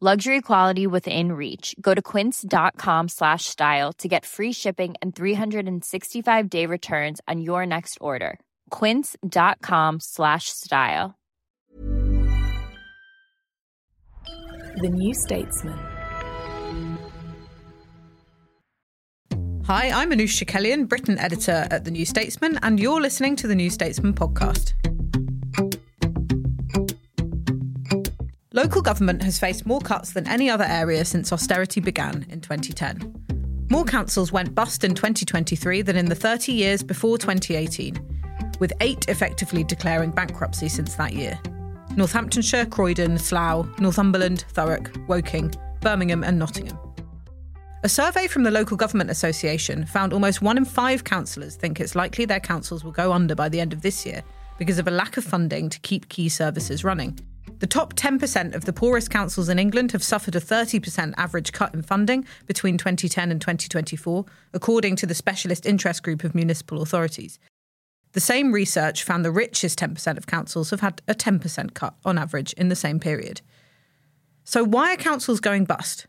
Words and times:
Luxury 0.00 0.40
quality 0.42 0.86
within 0.86 1.32
reach. 1.32 1.74
Go 1.80 1.92
to 1.92 2.00
quince.com 2.00 3.08
slash 3.08 3.46
style 3.46 3.92
to 3.94 4.06
get 4.06 4.24
free 4.24 4.52
shipping 4.52 4.94
and 5.02 5.12
365 5.12 6.48
day 6.48 6.66
returns 6.66 7.20
on 7.26 7.40
your 7.40 7.66
next 7.66 7.98
order. 8.00 8.38
Quince.com 8.70 9.98
slash 9.98 10.50
style. 10.50 11.16
The 14.76 14.88
New 14.88 15.12
Statesman. 15.14 15.80
Hi, 19.64 19.90
I'm 19.90 20.12
Anoosh 20.12 20.44
Chakelian, 20.44 20.86
Britain 20.86 21.18
editor 21.18 21.66
at 21.72 21.84
The 21.84 21.90
New 21.90 22.06
Statesman, 22.06 22.60
and 22.62 22.78
you're 22.78 23.00
listening 23.00 23.34
to 23.34 23.48
the 23.48 23.56
New 23.56 23.68
Statesman 23.68 24.14
podcast. 24.14 24.74
Local 28.58 28.82
government 28.82 29.22
has 29.22 29.38
faced 29.38 29.66
more 29.66 29.78
cuts 29.78 30.10
than 30.10 30.26
any 30.26 30.50
other 30.50 30.64
area 30.64 31.04
since 31.04 31.32
austerity 31.32 31.80
began 31.80 32.26
in 32.28 32.40
2010. 32.40 33.66
More 33.70 33.84
councils 33.84 34.32
went 34.32 34.52
bust 34.52 34.82
in 34.82 34.96
2023 34.96 35.80
than 35.82 35.94
in 35.94 36.06
the 36.06 36.16
30 36.16 36.50
years 36.50 36.82
before 36.82 37.18
2018, 37.18 37.96
with 38.58 38.72
eight 38.80 39.08
effectively 39.08 39.62
declaring 39.62 40.10
bankruptcy 40.10 40.68
since 40.68 40.96
that 40.96 41.12
year. 41.12 41.38
Northamptonshire, 41.94 42.66
Croydon, 42.66 43.16
Slough, 43.16 43.64
Northumberland, 43.78 44.44
Thurrock, 44.52 45.06
Woking, 45.06 45.54
Birmingham, 45.80 46.24
and 46.24 46.36
Nottingham. 46.36 46.76
A 47.84 47.88
survey 47.88 48.26
from 48.26 48.42
the 48.42 48.50
Local 48.50 48.76
Government 48.76 49.08
Association 49.08 49.86
found 49.86 50.12
almost 50.12 50.42
one 50.42 50.58
in 50.58 50.64
five 50.64 51.04
councillors 51.04 51.54
think 51.54 51.78
it's 51.78 51.94
likely 51.94 52.24
their 52.24 52.40
councils 52.40 52.82
will 52.82 52.90
go 52.90 53.12
under 53.12 53.36
by 53.36 53.48
the 53.48 53.60
end 53.60 53.72
of 53.72 53.82
this 53.82 54.04
year 54.04 54.24
because 54.58 54.80
of 54.80 54.88
a 54.88 54.90
lack 54.90 55.16
of 55.16 55.22
funding 55.22 55.70
to 55.70 55.78
keep 55.78 56.08
key 56.08 56.28
services 56.28 56.82
running. 56.82 57.16
The 57.60 57.66
top 57.66 57.94
10% 57.94 58.54
of 58.54 58.66
the 58.66 58.72
poorest 58.72 59.10
councils 59.10 59.48
in 59.48 59.58
England 59.58 59.90
have 59.90 60.02
suffered 60.02 60.36
a 60.36 60.40
30% 60.40 61.12
average 61.16 61.52
cut 61.52 61.74
in 61.74 61.82
funding 61.82 62.24
between 62.46 62.78
2010 62.78 63.32
and 63.32 63.40
2024, 63.40 64.24
according 64.54 64.94
to 64.96 65.06
the 65.06 65.14
Specialist 65.14 65.66
Interest 65.66 66.02
Group 66.02 66.22
of 66.22 66.36
Municipal 66.36 66.82
Authorities. 66.82 67.40
The 68.12 68.20
same 68.20 68.52
research 68.52 69.02
found 69.02 69.24
the 69.24 69.32
richest 69.32 69.78
10% 69.80 70.16
of 70.16 70.26
councils 70.26 70.70
have 70.70 70.80
had 70.80 71.02
a 71.08 71.14
10% 71.14 71.74
cut 71.74 71.94
on 72.04 72.16
average 72.16 72.52
in 72.54 72.68
the 72.68 72.76
same 72.76 73.00
period. 73.00 73.40
So, 74.44 74.64
why 74.64 74.94
are 74.94 74.96
councils 74.96 75.40
going 75.40 75.64
bust? 75.64 76.06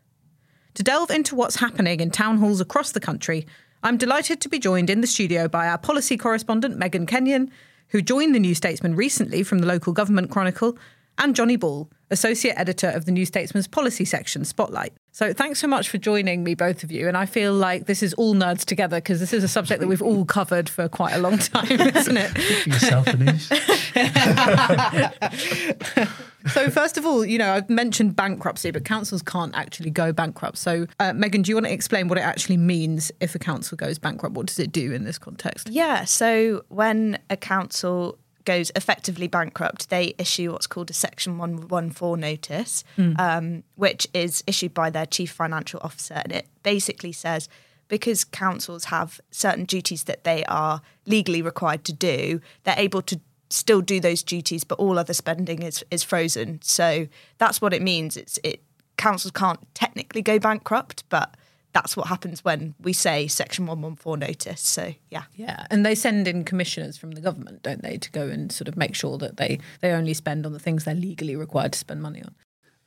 To 0.74 0.82
delve 0.84 1.10
into 1.10 1.34
what's 1.34 1.56
happening 1.56 2.00
in 2.00 2.10
town 2.10 2.38
halls 2.38 2.60
across 2.60 2.92
the 2.92 3.00
country, 3.00 3.46
I'm 3.82 3.96
delighted 3.96 4.40
to 4.40 4.48
be 4.48 4.58
joined 4.58 4.88
in 4.88 5.00
the 5.00 5.06
studio 5.06 5.48
by 5.48 5.66
our 5.66 5.78
policy 5.78 6.16
correspondent, 6.16 6.78
Megan 6.78 7.06
Kenyon, 7.06 7.50
who 7.88 8.00
joined 8.00 8.34
the 8.34 8.40
New 8.40 8.54
Statesman 8.54 8.94
recently 8.94 9.42
from 9.42 9.58
the 9.58 9.66
Local 9.66 9.92
Government 9.92 10.30
Chronicle, 10.30 10.78
and 11.20 11.36
Jonny 11.36 11.56
Ball, 11.56 11.88
Associate 12.10 12.58
Editor 12.58 12.88
of 12.88 13.04
the 13.04 13.12
New 13.12 13.24
Statesman's 13.24 13.68
Policy 13.68 14.04
Section 14.04 14.44
Spotlight. 14.44 14.92
So 15.12 15.32
thanks 15.32 15.60
so 15.60 15.68
much 15.68 15.88
for 15.88 15.98
joining 15.98 16.42
me, 16.42 16.54
both 16.54 16.82
of 16.82 16.90
you. 16.90 17.06
And 17.06 17.16
I 17.16 17.26
feel 17.26 17.52
like 17.52 17.86
this 17.86 18.02
is 18.02 18.14
all 18.14 18.34
nerds 18.34 18.64
together 18.64 18.96
because 18.96 19.20
this 19.20 19.32
is 19.32 19.44
a 19.44 19.48
subject 19.48 19.80
that 19.80 19.86
we've 19.86 20.02
all 20.02 20.24
covered 20.24 20.68
for 20.68 20.88
quite 20.88 21.12
a 21.12 21.18
long 21.18 21.38
time, 21.38 21.70
isn't 21.80 22.16
it? 22.16 22.66
yourself, 22.66 23.06
so 26.52 26.70
first 26.70 26.96
of 26.96 27.04
all, 27.04 27.24
you 27.24 27.38
know, 27.38 27.52
I've 27.52 27.68
mentioned 27.68 28.16
bankruptcy, 28.16 28.70
but 28.70 28.84
councils 28.84 29.22
can't 29.22 29.54
actually 29.54 29.90
go 29.90 30.12
bankrupt. 30.12 30.58
So 30.58 30.86
uh, 30.98 31.12
Megan, 31.12 31.42
do 31.42 31.50
you 31.50 31.56
want 31.56 31.66
to 31.66 31.72
explain 31.72 32.08
what 32.08 32.18
it 32.18 32.22
actually 32.22 32.56
means 32.56 33.12
if 33.20 33.34
a 33.34 33.38
council 33.38 33.76
goes 33.76 33.98
bankrupt? 33.98 34.34
What 34.34 34.46
does 34.46 34.58
it 34.58 34.72
do 34.72 34.92
in 34.92 35.04
this 35.04 35.18
context? 35.18 35.68
Yeah. 35.68 36.04
So 36.04 36.64
when 36.68 37.18
a 37.28 37.36
council 37.36 38.18
goes 38.44 38.70
effectively 38.74 39.26
bankrupt, 39.26 39.90
they 39.90 40.14
issue 40.18 40.52
what's 40.52 40.66
called 40.66 40.90
a 40.90 40.94
Section 40.94 41.38
114 41.38 42.20
notice, 42.20 42.84
mm. 42.96 43.18
um, 43.18 43.62
which 43.76 44.06
is 44.14 44.42
issued 44.46 44.74
by 44.74 44.90
their 44.90 45.06
chief 45.06 45.30
financial 45.30 45.80
officer. 45.82 46.14
And 46.14 46.32
it 46.32 46.46
basically 46.62 47.12
says 47.12 47.48
because 47.88 48.24
councils 48.24 48.84
have 48.84 49.20
certain 49.30 49.64
duties 49.64 50.04
that 50.04 50.24
they 50.24 50.44
are 50.44 50.80
legally 51.06 51.42
required 51.42 51.84
to 51.84 51.92
do, 51.92 52.40
they're 52.62 52.74
able 52.78 53.02
to 53.02 53.20
still 53.50 53.80
do 53.80 54.00
those 54.00 54.22
duties, 54.22 54.64
but 54.64 54.78
all 54.78 54.98
other 54.98 55.12
spending 55.12 55.62
is 55.62 55.84
is 55.90 56.02
frozen. 56.02 56.60
So 56.62 57.08
that's 57.38 57.60
what 57.60 57.74
it 57.74 57.82
means. 57.82 58.16
It's 58.16 58.38
it 58.42 58.62
councils 58.96 59.32
can't 59.32 59.60
technically 59.74 60.22
go 60.22 60.38
bankrupt, 60.38 61.04
but 61.08 61.34
that's 61.72 61.96
what 61.96 62.08
happens 62.08 62.44
when 62.44 62.74
we 62.80 62.92
say 62.92 63.26
Section 63.26 63.66
114 63.66 64.18
notice. 64.18 64.60
So, 64.60 64.94
yeah. 65.10 65.24
Yeah. 65.34 65.66
And 65.70 65.86
they 65.86 65.94
send 65.94 66.26
in 66.26 66.44
commissioners 66.44 66.96
from 66.98 67.12
the 67.12 67.20
government, 67.20 67.62
don't 67.62 67.82
they, 67.82 67.96
to 67.98 68.10
go 68.10 68.28
and 68.28 68.50
sort 68.50 68.68
of 68.68 68.76
make 68.76 68.94
sure 68.94 69.18
that 69.18 69.36
they, 69.36 69.58
they 69.80 69.92
only 69.92 70.14
spend 70.14 70.46
on 70.46 70.52
the 70.52 70.58
things 70.58 70.84
they're 70.84 70.94
legally 70.94 71.36
required 71.36 71.72
to 71.72 71.78
spend 71.78 72.02
money 72.02 72.22
on 72.22 72.34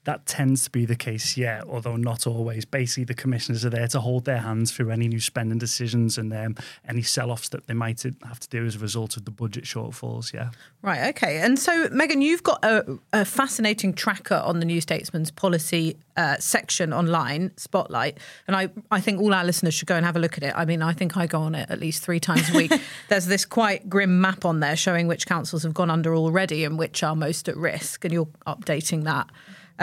that 0.06 0.26
tends 0.26 0.66
to 0.66 0.70
be 0.70 0.86
the 0.86 0.96
case, 0.96 1.38
yeah, 1.38 1.62
although 1.68 1.96
not 1.96 2.28
always. 2.28 2.66
Basically, 2.66 3.06
the 3.06 3.14
commissioners 3.14 3.64
are 3.64 3.70
there 3.70 3.88
to 3.88 4.02
hold 4.02 4.26
their 4.26 4.40
hands 4.40 4.72
through 4.72 4.90
any 4.92 5.08
new 5.08 5.20
spending 5.20 5.58
decisions 5.58 6.18
and 6.18 6.34
um, 6.34 6.56
any 6.88 7.02
sell 7.02 7.32
offs 7.32 7.50
that 7.50 7.68
they 7.68 7.74
might 7.74 8.04
have 8.04 8.40
to 8.40 8.50
do 8.50 8.66
as 8.66 8.76
a 8.76 8.80
result 8.80 9.16
of 9.16 9.24
the 9.24 9.32
budget 9.32 9.64
shortfalls, 9.64 10.34
yeah. 10.34 10.50
Right, 10.82 11.10
okay. 11.10 11.40
And 11.40 11.58
so, 11.58 11.88
Megan, 11.90 12.22
you've 12.22 12.44
got 12.44 12.64
a, 12.66 13.00
a 13.14 13.24
fascinating 13.24 13.94
tracker 13.94 14.36
on 14.36 14.60
the 14.60 14.66
New 14.66 14.82
Statesman's 14.82 15.32
policy 15.32 15.96
uh, 16.18 16.36
section 16.38 16.92
online, 16.92 17.52
Spotlight, 17.56 18.18
and 18.46 18.58
I, 18.58 18.70
I 18.92 19.00
think 19.00 19.22
all 19.22 19.34
our 19.34 19.46
listeners 19.46 19.74
should 19.74 19.88
go 19.88 19.96
and 19.96 20.06
have 20.06 20.18
a 20.18 20.20
look 20.20 20.38
at 20.38 20.44
it. 20.44 20.54
I 20.56 20.66
mean, 20.66 20.82
I 20.82 20.92
think 20.92 21.16
I 21.16 21.28
go 21.28 21.40
on 21.40 21.56
it 21.56 21.70
at 21.70 21.80
least 21.80 22.04
three 22.04 22.20
times 22.20 22.50
a 22.50 22.58
week. 22.58 22.74
There's 23.10 23.26
this 23.26 23.46
quite 23.46 23.90
grim 23.90 24.20
map 24.20 24.44
on 24.44 24.60
there 24.60 24.76
showing 24.76 25.08
which 25.08 25.26
councils 25.26 25.64
have 25.64 25.74
gone 25.74 25.90
under 25.90 26.14
already 26.14 26.66
and 26.66 26.78
which 26.78 27.04
are 27.04 27.16
most 27.16 27.48
at 27.48 27.56
risk, 27.56 28.04
and 28.04 28.14
you're 28.14 28.28
updating 28.46 29.06
that. 29.06 29.30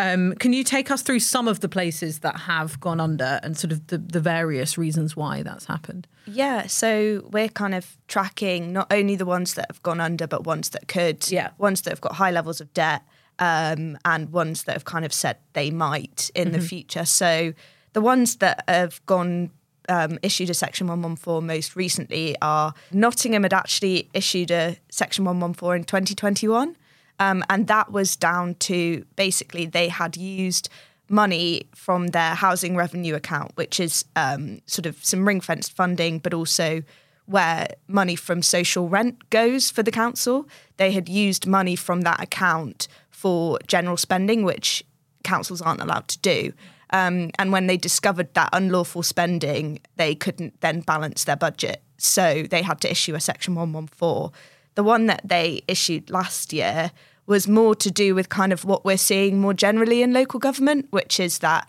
Um, 0.01 0.35
can 0.37 0.55
you 0.55 0.65
take 0.65 0.91
us 0.91 1.03
through 1.03 1.21
some 1.21 1.47
of 1.47 1.61
the 1.61 1.69
places 1.69 2.21
that 2.21 2.37
have 2.41 2.81
gone 2.81 3.01
under 3.01 3.39
and 3.43 3.55
sort 3.57 3.71
of 3.71 3.87
the, 3.89 3.99
the 3.99 4.21
various 4.21 4.79
reasons 4.79 5.15
why 5.15 5.43
that's 5.43 5.67
happened? 5.67 6.07
Yeah, 6.27 6.69
so 6.69 7.29
we're 7.31 7.49
kind 7.51 7.75
of 7.75 7.99
tracking 8.09 8.73
not 8.73 8.91
only 8.91 9.15
the 9.15 9.27
ones 9.27 9.55
that 9.55 9.67
have 9.69 9.83
gone 9.83 10.01
under, 10.01 10.27
but 10.27 10.45
ones 10.45 10.71
that 10.71 10.89
could, 10.89 11.31
yeah. 11.31 11.51
ones 11.59 11.83
that 11.83 11.91
have 11.91 12.01
got 12.01 12.15
high 12.15 12.31
levels 12.31 12.63
of 12.63 12.73
debt, 12.73 13.03
um, 13.41 13.99
and 14.07 14.31
ones 14.31 14.65
that 14.65 14.73
have 14.73 14.87
kind 14.87 15.05
of 15.05 15.13
said 15.13 15.37
they 15.53 15.71
might 15.71 16.31
in 16.35 16.49
mm-hmm. 16.49 16.61
the 16.61 16.67
future. 16.67 17.05
So 17.05 17.53
the 17.93 18.01
ones 18.01 18.37
that 18.37 18.65
have 18.69 19.05
gone 19.05 19.51
um, 19.91 20.19
issued 20.23 20.49
a 20.49 20.55
Section 20.55 20.87
114 20.87 21.47
most 21.47 21.77
recently 21.77 22.37
are 22.41 22.73
Nottingham 22.93 23.43
had 23.43 23.53
actually 23.53 24.09
issued 24.15 24.51
a 24.51 24.79
Section 24.89 25.25
114 25.25 25.81
in 25.81 25.85
2021. 25.85 26.77
Um, 27.21 27.45
and 27.49 27.67
that 27.69 27.93
was 27.93 28.17
down 28.17 28.57
to 28.57 29.05
basically 29.15 29.67
they 29.67 29.89
had 29.89 30.17
used 30.17 30.71
money 31.09 31.69
from 31.75 32.09
their 32.09 32.35
housing 32.35 32.75
revenue 32.75 33.15
account, 33.15 33.53
which 33.57 33.79
is 33.79 34.05
um, 34.17 34.61
sort 34.67 34.87
of 34.87 35.05
some 35.05 35.29
ring 35.29 35.41
fenced 35.41 35.77
funding, 35.77 36.19
but 36.19 36.33
also 36.33 36.83
where 37.27 37.69
money 37.87 38.17
from 38.17 38.43
social 38.43 38.89
rent 38.89 39.31
goes 39.31 39.71
for 39.71 39.83
the 39.83 39.91
council. 39.91 40.49
They 40.79 40.93
had 40.93 41.09
used 41.09 41.47
money 41.47 41.77
from 41.77 42.01
that 42.03 42.23
account 42.23 42.89
for 43.11 43.59
general 43.67 43.97
spending, 43.97 44.43
which 44.43 44.83
councils 45.23 45.61
aren't 45.61 45.83
allowed 45.83 46.09
to 46.09 46.19
do. 46.21 46.53
Um, 46.91 47.31
and 47.39 47.53
when 47.53 47.67
they 47.67 47.77
discovered 47.77 48.33
that 48.35 48.49
unlawful 48.53 49.03
spending, 49.03 49.81
they 49.97 50.15
couldn't 50.15 50.61
then 50.61 50.81
balance 50.81 51.25
their 51.25 51.37
budget. 51.37 51.83
So 51.99 52.45
they 52.45 52.63
had 52.63 52.81
to 52.81 52.91
issue 52.91 53.15
a 53.15 53.21
Section 53.21 53.55
114. 53.55 54.33
The 54.75 54.83
one 54.83 55.07
that 55.07 55.21
they 55.25 55.63
issued 55.69 56.11
last 56.11 56.53
year 56.53 56.91
was 57.31 57.47
more 57.47 57.77
to 57.77 57.93
do 57.93 58.13
with 58.13 58.29
kind 58.29 58.53
of 58.53 58.65
what 58.65 58.85
we're 58.85 58.99
seeing 58.99 59.39
more 59.39 59.55
generally 59.55 60.03
in 60.03 60.13
local 60.13 60.41
government, 60.41 60.89
which 60.91 61.21
is 61.21 61.39
that 61.39 61.67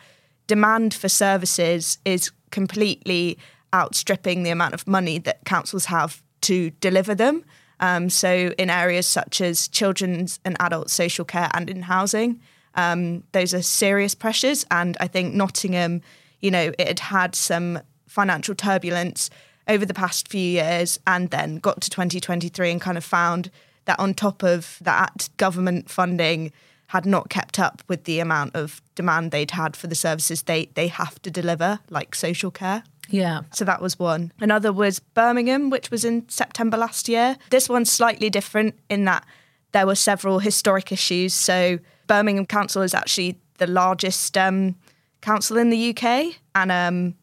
demand 0.48 0.92
for 0.92 1.08
services 1.08 2.00
is 2.04 2.32
completely 2.50 3.38
outstripping 3.72 4.42
the 4.42 4.50
amount 4.50 4.74
of 4.74 4.88
money 4.88 5.20
that 5.20 5.46
councils 5.46 5.86
have 5.86 6.24
to 6.42 6.72
deliver 6.82 7.14
them. 7.14 7.46
Um, 7.80 8.10
so, 8.10 8.54
in 8.58 8.72
areas 8.72 9.06
such 9.06 9.40
as 9.40 9.68
children's 9.68 10.40
and 10.44 10.58
adult 10.60 10.90
social 10.90 11.26
care 11.26 11.52
and 11.54 11.70
in 11.70 11.84
housing, 11.84 12.42
um, 12.74 13.24
those 13.32 13.54
are 13.54 13.62
serious 13.62 14.16
pressures. 14.16 14.66
And 14.72 14.98
I 15.00 15.08
think 15.08 15.36
Nottingham, 15.36 16.02
you 16.40 16.50
know, 16.50 16.72
it 16.80 16.88
had 16.88 17.00
had 17.00 17.36
some 17.36 17.80
financial 18.08 18.56
turbulence 18.56 19.30
over 19.68 19.86
the 19.86 19.94
past 19.94 20.28
few 20.28 20.42
years 20.42 21.00
and 21.06 21.30
then 21.30 21.58
got 21.58 21.82
to 21.82 21.90
2023 21.92 22.72
and 22.72 22.82
kind 22.82 22.98
of 22.98 23.06
found 23.06 23.52
that 23.92 24.00
on 24.00 24.14
top 24.14 24.42
of 24.42 24.78
that, 24.80 25.28
government 25.36 25.90
funding 25.90 26.54
had 26.88 27.06
not 27.06 27.30
kept 27.30 27.60
up 27.60 27.84
with 27.90 28.06
the 28.06 28.22
amount 28.22 28.56
of 28.56 28.82
demand 28.96 29.32
they'd 29.32 29.52
had 29.52 29.76
for 29.76 29.88
the 29.88 29.96
services 29.96 30.44
they, 30.44 30.68
they 30.76 30.88
have 30.88 31.22
to 31.22 31.30
deliver, 31.30 31.80
like 31.90 32.16
social 32.16 32.52
care. 32.52 32.84
Yeah. 33.10 33.42
So 33.54 33.66
that 33.66 33.82
was 33.82 34.00
one. 34.00 34.32
Another 34.40 34.72
was 34.72 35.00
Birmingham, 35.00 35.70
which 35.70 35.92
was 35.92 36.06
in 36.06 36.28
September 36.30 36.78
last 36.78 37.10
year. 37.10 37.36
This 37.50 37.68
one's 37.68 37.92
slightly 37.92 38.30
different 38.30 38.80
in 38.90 39.04
that 39.06 39.26
there 39.74 39.86
were 39.86 39.96
several 39.96 40.40
historic 40.40 40.94
issues. 40.94 41.34
So 41.34 41.80
Birmingham 42.08 42.46
Council 42.46 42.82
is 42.82 42.94
actually 42.94 43.40
the 43.58 43.68
largest 43.68 44.38
um, 44.38 44.76
council 45.20 45.58
in 45.58 45.70
the 45.70 45.90
UK, 45.90 46.36
and 46.56 46.72
um, 46.72 47.16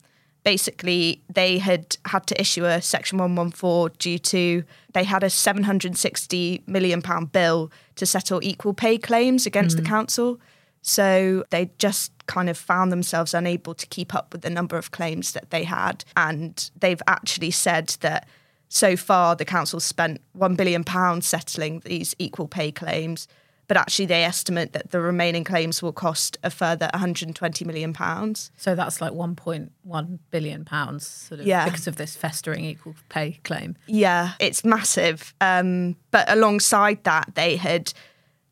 basically 0.48 1.20
they 1.28 1.58
had 1.58 1.98
had 2.06 2.26
to 2.26 2.40
issue 2.40 2.64
a 2.64 2.80
Section 2.80 3.18
114 3.18 3.94
due 3.98 4.18
to 4.18 4.64
they 4.94 5.04
had 5.04 5.22
a 5.22 5.28
760 5.28 6.62
million 6.66 7.02
pound 7.02 7.32
bill 7.32 7.70
to 7.96 8.06
settle 8.06 8.40
equal 8.42 8.72
pay 8.72 8.96
claims 8.96 9.44
against 9.44 9.76
mm. 9.76 9.80
the 9.80 9.86
council. 9.86 10.40
So 10.80 11.44
they 11.50 11.70
just 11.76 12.12
kind 12.26 12.48
of 12.48 12.56
found 12.56 12.90
themselves 12.90 13.34
unable 13.34 13.74
to 13.74 13.86
keep 13.88 14.14
up 14.14 14.32
with 14.32 14.40
the 14.40 14.48
number 14.48 14.78
of 14.78 14.90
claims 14.90 15.32
that 15.32 15.50
they 15.50 15.64
had. 15.64 16.02
And 16.16 16.70
they've 16.80 17.02
actually 17.06 17.50
said 17.50 17.88
that 18.00 18.26
so 18.70 18.96
far 18.96 19.36
the 19.36 19.44
council 19.44 19.80
spent 19.80 20.22
£1 20.38 20.56
billion 20.56 20.82
settling 21.20 21.80
these 21.84 22.14
equal 22.18 22.48
pay 22.48 22.72
claims. 22.72 23.28
But 23.68 23.76
actually, 23.76 24.06
they 24.06 24.24
estimate 24.24 24.72
that 24.72 24.90
the 24.90 25.00
remaining 25.00 25.44
claims 25.44 25.82
will 25.82 25.92
cost 25.92 26.38
a 26.42 26.50
further 26.50 26.88
120 26.94 27.64
million 27.64 27.92
pounds. 27.92 28.50
So 28.56 28.74
that's 28.74 29.00
like 29.00 29.12
1.1 29.12 30.18
billion 30.30 30.64
pounds, 30.64 31.06
sort 31.06 31.40
of, 31.40 31.46
yeah. 31.46 31.66
because 31.66 31.86
of 31.86 31.96
this 31.96 32.16
festering 32.16 32.64
equal 32.64 32.94
pay 33.10 33.38
claim. 33.44 33.76
Yeah, 33.86 34.32
it's 34.40 34.64
massive. 34.64 35.34
Um, 35.40 35.96
but 36.10 36.30
alongside 36.32 37.04
that, 37.04 37.34
they 37.34 37.56
had 37.56 37.92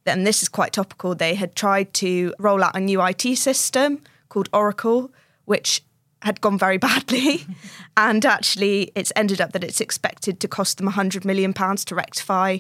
and 0.07 0.27
this 0.27 0.43
is 0.43 0.49
quite 0.49 0.73
topical, 0.73 1.15
they 1.15 1.35
had 1.35 1.55
tried 1.55 1.93
to 1.95 2.33
roll 2.39 2.63
out 2.63 2.77
a 2.77 2.81
new 2.81 3.03
IT 3.03 3.23
system 3.37 4.03
called 4.29 4.49
Oracle, 4.53 5.13
which 5.45 5.83
had 6.23 6.41
gone 6.41 6.59
very 6.59 6.79
badly. 6.89 7.47
and 7.97 8.25
actually, 8.25 8.93
it's 8.95 9.13
ended 9.17 9.41
up 9.41 9.53
that 9.53 9.65
it's 9.65 9.81
expected 9.81 10.41
to 10.41 10.49
cost 10.49 10.79
them 10.79 10.91
£100 10.91 11.25
million 11.25 11.53
to 11.53 11.95
rectify 11.95 12.59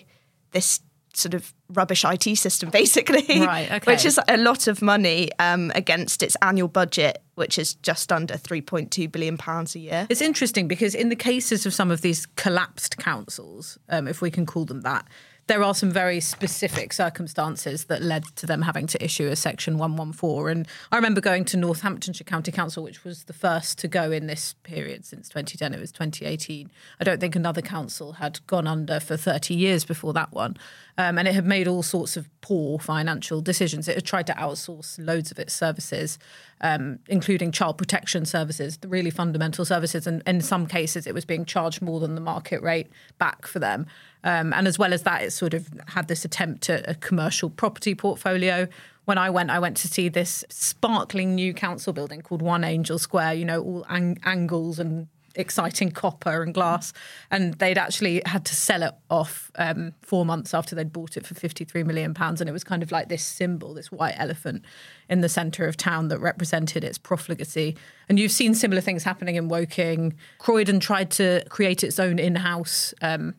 this 0.53 0.81
sort 1.19 1.35
of 1.35 1.53
rubbish 1.71 2.05
IT 2.05 2.37
system, 2.37 2.71
basically. 2.73 3.41
Right, 3.41 3.71
okay. 3.71 3.93
Which 3.93 4.05
is 4.05 4.21
a 4.29 4.37
lot 4.37 4.67
of 4.67 4.83
money 4.83 5.31
um, 5.39 5.73
against 5.75 6.23
its 6.23 6.37
annual 6.43 6.69
budget, 6.69 7.23
which 7.35 7.59
is 7.59 7.75
just 7.75 8.13
under 8.13 8.35
£3.2 8.35 9.11
billion 9.11 9.39
a 9.41 9.79
year. 9.79 10.07
It's 10.09 10.21
interesting 10.21 10.69
because 10.69 10.95
in 10.95 11.09
the 11.09 11.17
cases 11.17 11.67
of 11.67 11.75
some 11.75 11.91
of 11.91 12.01
these 12.01 12.27
collapsed 12.37 12.97
councils, 12.99 13.79
um, 13.89 14.09
if 14.09 14.21
we 14.21 14.31
can 14.31 14.47
call 14.47 14.65
them 14.65 14.83
that, 14.83 15.07
there 15.47 15.63
are 15.63 15.75
some 15.75 15.91
very 15.91 16.21
specific 16.21 16.93
circumstances 16.93 17.85
that 17.85 18.03
led 18.03 18.25
to 18.37 18.47
them 18.47 18.63
having 18.63 18.87
to 18.89 19.05
issue 19.05 19.29
a 19.29 19.37
Section 19.37 19.79
114. 19.79 20.49
And 20.49 20.69
I 20.91 20.97
remember 20.97 21.21
going 21.21 21.45
to 21.47 21.57
Northamptonshire 21.57 22.25
County 22.25 22.51
Council, 22.51 22.83
which 22.83 23.05
was 23.05 23.25
the 23.25 23.33
first 23.33 23.79
to 23.79 23.89
go 23.89 24.11
in 24.11 24.27
this 24.27 24.55
period 24.65 25.05
since 25.05 25.29
2010. 25.29 25.73
It 25.73 25.81
was 25.81 25.93
2018. 25.93 26.71
I 26.99 27.05
don't 27.05 27.21
think 27.21 27.37
another 27.37 27.63
council 27.63 28.15
had 28.15 28.45
gone 28.47 28.67
under 28.67 28.99
for 28.99 29.17
30 29.17 29.55
years 29.55 29.85
before 29.85 30.13
that 30.15 30.33
one. 30.33 30.57
Um, 30.99 31.19
and 31.19 31.29
it 31.29 31.35
had 31.35 31.45
made 31.45 31.69
all 31.69 31.83
sorts 31.83 32.17
of 32.17 32.29
poor 32.41 32.79
financial 32.79 33.43
decisions. 33.43 33.87
It 33.87 33.97
had 33.97 34.07
tried 34.07 34.27
to 34.29 34.33
outsource 34.33 34.99
loads 34.99 35.31
of 35.31 35.39
its 35.39 35.53
services, 35.53 36.19
um, 36.63 37.01
including 37.09 37.53
child 37.53 37.77
protection 37.77 38.25
services, 38.25 38.79
the 38.79 38.89
really 38.89 39.11
fundamental 39.11 39.67
services. 39.67 40.07
And 40.07 40.23
in 40.27 40.41
some 40.41 40.67
cases, 40.67 41.07
it 41.07 41.13
was 41.13 41.27
being 41.27 41.45
charged 41.45 41.83
more 41.83 42.01
than 42.01 42.15
the 42.15 42.21
market 42.23 42.63
rate 42.63 42.89
back 43.19 43.47
for 43.47 43.59
them. 43.59 43.87
Um, 44.25 44.55
and 44.55 44.67
as 44.67 44.79
well 44.79 44.95
as 44.95 45.03
that, 45.03 45.23
it 45.23 45.33
sort 45.33 45.53
of 45.53 45.69
had 45.89 46.09
this 46.09 46.25
attempt 46.25 46.71
at 46.71 46.89
a 46.89 46.95
commercial 46.95 47.51
property 47.51 47.95
portfolio. 47.95 48.67
When 49.05 49.19
I 49.19 49.29
went, 49.29 49.51
I 49.51 49.59
went 49.59 49.77
to 49.79 49.89
see 49.89 50.09
this 50.09 50.45
sparkling 50.49 51.35
new 51.35 51.53
council 51.53 51.93
building 51.93 52.23
called 52.23 52.43
One 52.43 52.65
Angel 52.65 52.99
Square, 52.99 53.35
you 53.35 53.45
know, 53.45 53.63
all 53.63 53.87
ang- 53.89 54.19
angles 54.25 54.79
and 54.79 55.09
exciting 55.37 55.91
copper 55.91 56.43
and 56.43 56.53
glass. 56.53 56.93
And 57.31 57.55
they'd 57.55 57.79
actually 57.79 58.23
had 58.27 58.45
to 58.47 58.57
sell 58.57 58.83
it 58.83 58.95
off 59.11 59.51
um, 59.57 59.93
four 60.03 60.25
months 60.25 60.55
after 60.55 60.75
they'd 60.75 60.93
bought 60.93 61.17
it 61.17 61.27
for 61.27 61.35
£53 61.35 61.85
million. 61.87 62.15
And 62.19 62.49
it 62.49 62.53
was 62.53 62.65
kind 62.65 62.83
of 62.83 62.91
like 62.91 63.09
this 63.09 63.23
symbol, 63.23 63.75
this 63.75 63.93
white 63.93 64.15
elephant 64.19 64.65
in 65.09 65.21
the 65.21 65.29
centre 65.29 65.67
of 65.67 65.77
town 65.77 66.09
that 66.09 66.19
represented 66.19 66.85
its 66.85 66.99
profligacy. 66.99 67.77
And 68.09 68.19
you've 68.19 68.33
seen 68.33 68.55
similar 68.55 68.81
things 68.81 69.05
happening 69.05 69.37
in 69.37 69.49
Woking. 69.49 70.15
Croydon 70.39 70.81
tried 70.81 71.11
to 71.13 71.45
create 71.49 71.85
its 71.85 71.99
own 71.99 72.19
in 72.19 72.37
house 72.37 72.95
um, 73.03 73.35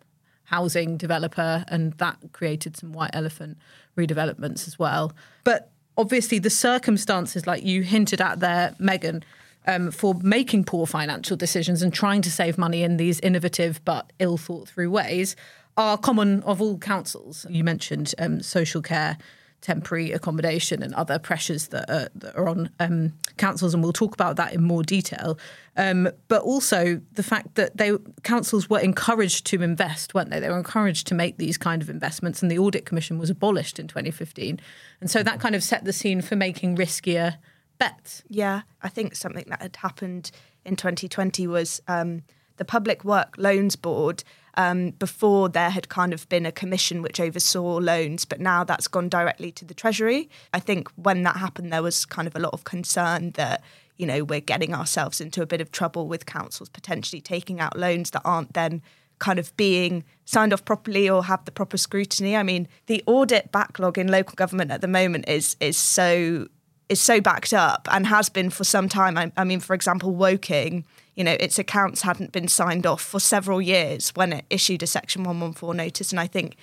housing 0.48 0.96
developer, 0.96 1.66
and 1.68 1.94
that 1.94 2.18
created 2.32 2.78
some 2.78 2.94
white 2.94 3.12
elephant 3.14 3.58
redevelopments 3.98 4.66
as 4.66 4.80
well. 4.80 5.12
But 5.44 5.72
obviously, 5.98 6.40
the 6.40 6.50
circumstances, 6.50 7.46
like 7.46 7.64
you 7.64 7.82
hinted 7.82 8.22
at 8.22 8.40
there, 8.40 8.74
Megan, 8.80 9.24
um, 9.68 9.92
for 9.92 10.16
making 10.22 10.64
poor 10.64 10.88
financial 10.88 11.38
decisions 11.38 11.82
and 11.82 11.94
trying 11.94 12.22
to 12.24 12.32
save 12.32 12.58
money 12.58 12.84
in 12.84 12.98
these 12.98 13.20
innovative 13.20 13.84
but 13.86 14.12
ill 14.20 14.38
thought 14.38 14.70
through 14.70 14.90
ways 14.90 15.36
are 15.76 15.98
common 15.98 16.42
of 16.44 16.62
all 16.62 16.78
councils. 16.78 17.46
You 17.50 17.64
mentioned 17.64 18.16
um, 18.18 18.42
social 18.42 18.82
care 18.82 19.18
temporary 19.62 20.12
accommodation 20.12 20.84
and 20.84 20.94
other 20.94 21.18
pressures 21.18 21.70
that 21.70 21.90
are, 21.90 22.08
that 22.16 22.36
are 22.36 22.48
on 22.48 22.70
um, 22.80 23.14
councils, 23.38 23.74
and 23.74 23.82
we'll 23.82 23.94
talk 23.94 24.14
about 24.14 24.36
that 24.36 24.54
in 24.54 24.64
more 24.64 24.84
detail. 24.84 25.38
Um, 25.76 26.10
but 26.28 26.42
also 26.44 27.02
the 27.14 27.24
fact 27.24 27.56
that 27.56 27.76
they 27.78 27.92
councils 28.24 28.70
were 28.70 28.80
encouraged 28.80 29.46
to 29.48 29.62
invest, 29.64 30.14
weren't 30.14 30.30
they? 30.30 30.40
They 30.40 30.50
were 30.50 30.58
encouraged 30.58 31.08
to 31.08 31.16
make 31.16 31.38
these 31.38 31.58
kind 31.58 31.82
of 31.82 31.90
investments, 31.90 32.42
and 32.42 32.52
the 32.52 32.60
audit 32.60 32.86
commission 32.86 33.18
was 33.18 33.30
abolished 33.30 33.80
in 33.80 33.88
2015, 33.88 34.60
and 35.02 35.10
so 35.10 35.24
that 35.24 35.40
kind 35.40 35.56
of 35.56 35.64
set 35.64 35.86
the 35.86 35.94
scene 35.94 36.22
for 36.22 36.36
making 36.36 36.78
riskier 36.78 37.38
bets. 37.78 38.24
Yeah, 38.28 38.62
I 38.82 38.90
think 38.90 39.16
something 39.16 39.46
that 39.48 39.62
had 39.62 39.76
happened 39.78 40.32
in 40.66 40.76
2020 40.76 41.48
was 41.48 41.82
um, 41.88 42.24
the 42.58 42.66
Public 42.66 43.04
Works 43.04 43.38
Loan 43.38 43.70
Board 43.82 44.24
um, 44.56 44.90
before 44.92 45.50
there 45.50 45.70
had 45.70 45.88
kind 45.88 46.14
of 46.14 46.28
been 46.30 46.46
a 46.46 46.52
commission 46.52 47.02
which 47.02 47.20
oversaw 47.20 47.78
loans, 47.78 48.26
but 48.26 48.40
now 48.40 48.64
that's 48.64 48.88
gone 48.88 49.08
directly 49.08 49.52
to 49.52 49.66
the 49.66 49.74
Treasury. 49.74 50.30
I 50.54 50.60
think 50.60 50.90
when 50.96 51.24
that 51.24 51.38
happened, 51.38 51.72
there 51.72 51.84
was 51.84 52.06
kind 52.06 52.28
of 52.28 52.36
a 52.36 52.40
lot 52.40 52.54
of 52.54 52.64
concern 52.64 53.32
that 53.32 53.64
you 53.98 54.06
know 54.06 54.24
we're 54.24 54.42
getting 54.42 54.74
ourselves 54.74 55.22
into 55.22 55.42
a 55.42 55.46
bit 55.46 55.62
of 55.62 55.72
trouble 55.72 56.08
with 56.08 56.26
councils 56.26 56.70
potentially 56.70 57.22
taking 57.22 57.60
out 57.60 57.78
loans 57.78 58.12
that 58.12 58.22
aren't 58.26 58.54
then 58.54 58.82
kind 59.20 59.40
of 59.40 59.56
being 59.58 60.04
signed 60.26 60.54
off 60.54 60.64
properly 60.66 61.10
or 61.10 61.24
have 61.24 61.44
the 61.46 61.52
proper 61.52 61.78
scrutiny. 61.78 62.36
I 62.36 62.44
mean, 62.44 62.68
the 62.88 63.04
audit 63.08 63.52
backlog 63.52 63.98
in 63.98 64.08
local 64.08 64.36
government 64.36 64.72
at 64.72 64.82
the 64.82 64.88
moment 64.88 65.26
is 65.28 65.56
is 65.60 65.78
so 65.78 66.48
is 66.90 67.02
so 67.02 67.20
backed 67.20 67.54
up 67.54 67.88
and 67.92 68.08
has 68.08 68.30
been 68.30 68.50
for 68.50 68.64
some 68.64 68.88
time. 68.88 69.18
I, 69.18 69.32
I 69.36 69.44
mean, 69.44 69.60
for 69.60 69.74
example, 69.74 70.16
Woking 70.16 70.86
you 71.18 71.24
know, 71.24 71.36
its 71.40 71.58
accounts 71.58 72.04
hadn't 72.04 72.32
been 72.32 72.48
signed 72.48 72.86
off 72.86 73.02
for 73.02 73.20
several 73.20 73.60
years 73.60 74.12
when 74.12 74.32
it 74.32 74.46
issued 74.52 74.84
a 74.84 74.88
Section 74.88 75.24
114 75.24 75.76
notice. 75.76 76.12
And 76.12 76.20
I 76.20 76.28
think 76.28 76.56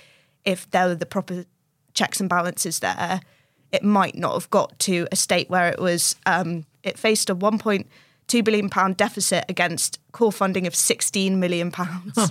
if 0.44 0.70
there 0.70 0.86
were 0.86 0.94
the 0.94 1.06
proper 1.06 1.44
checks 1.92 2.20
and 2.20 2.28
balances 2.28 2.78
there, 2.78 3.20
it 3.72 3.82
might 3.82 4.14
not 4.14 4.32
have 4.34 4.48
got 4.50 4.78
to 4.78 5.08
a 5.10 5.16
state 5.16 5.50
where 5.50 5.68
it 5.68 5.80
was, 5.80 6.14
um, 6.24 6.64
it 6.84 6.96
faced 6.96 7.28
a 7.30 7.34
1.2 7.34 8.44
billion 8.44 8.70
pound 8.70 8.96
deficit 8.96 9.44
against 9.48 9.98
core 10.12 10.30
funding 10.30 10.68
of 10.68 10.76
16 10.76 11.40
million 11.40 11.72
pounds. 11.72 12.14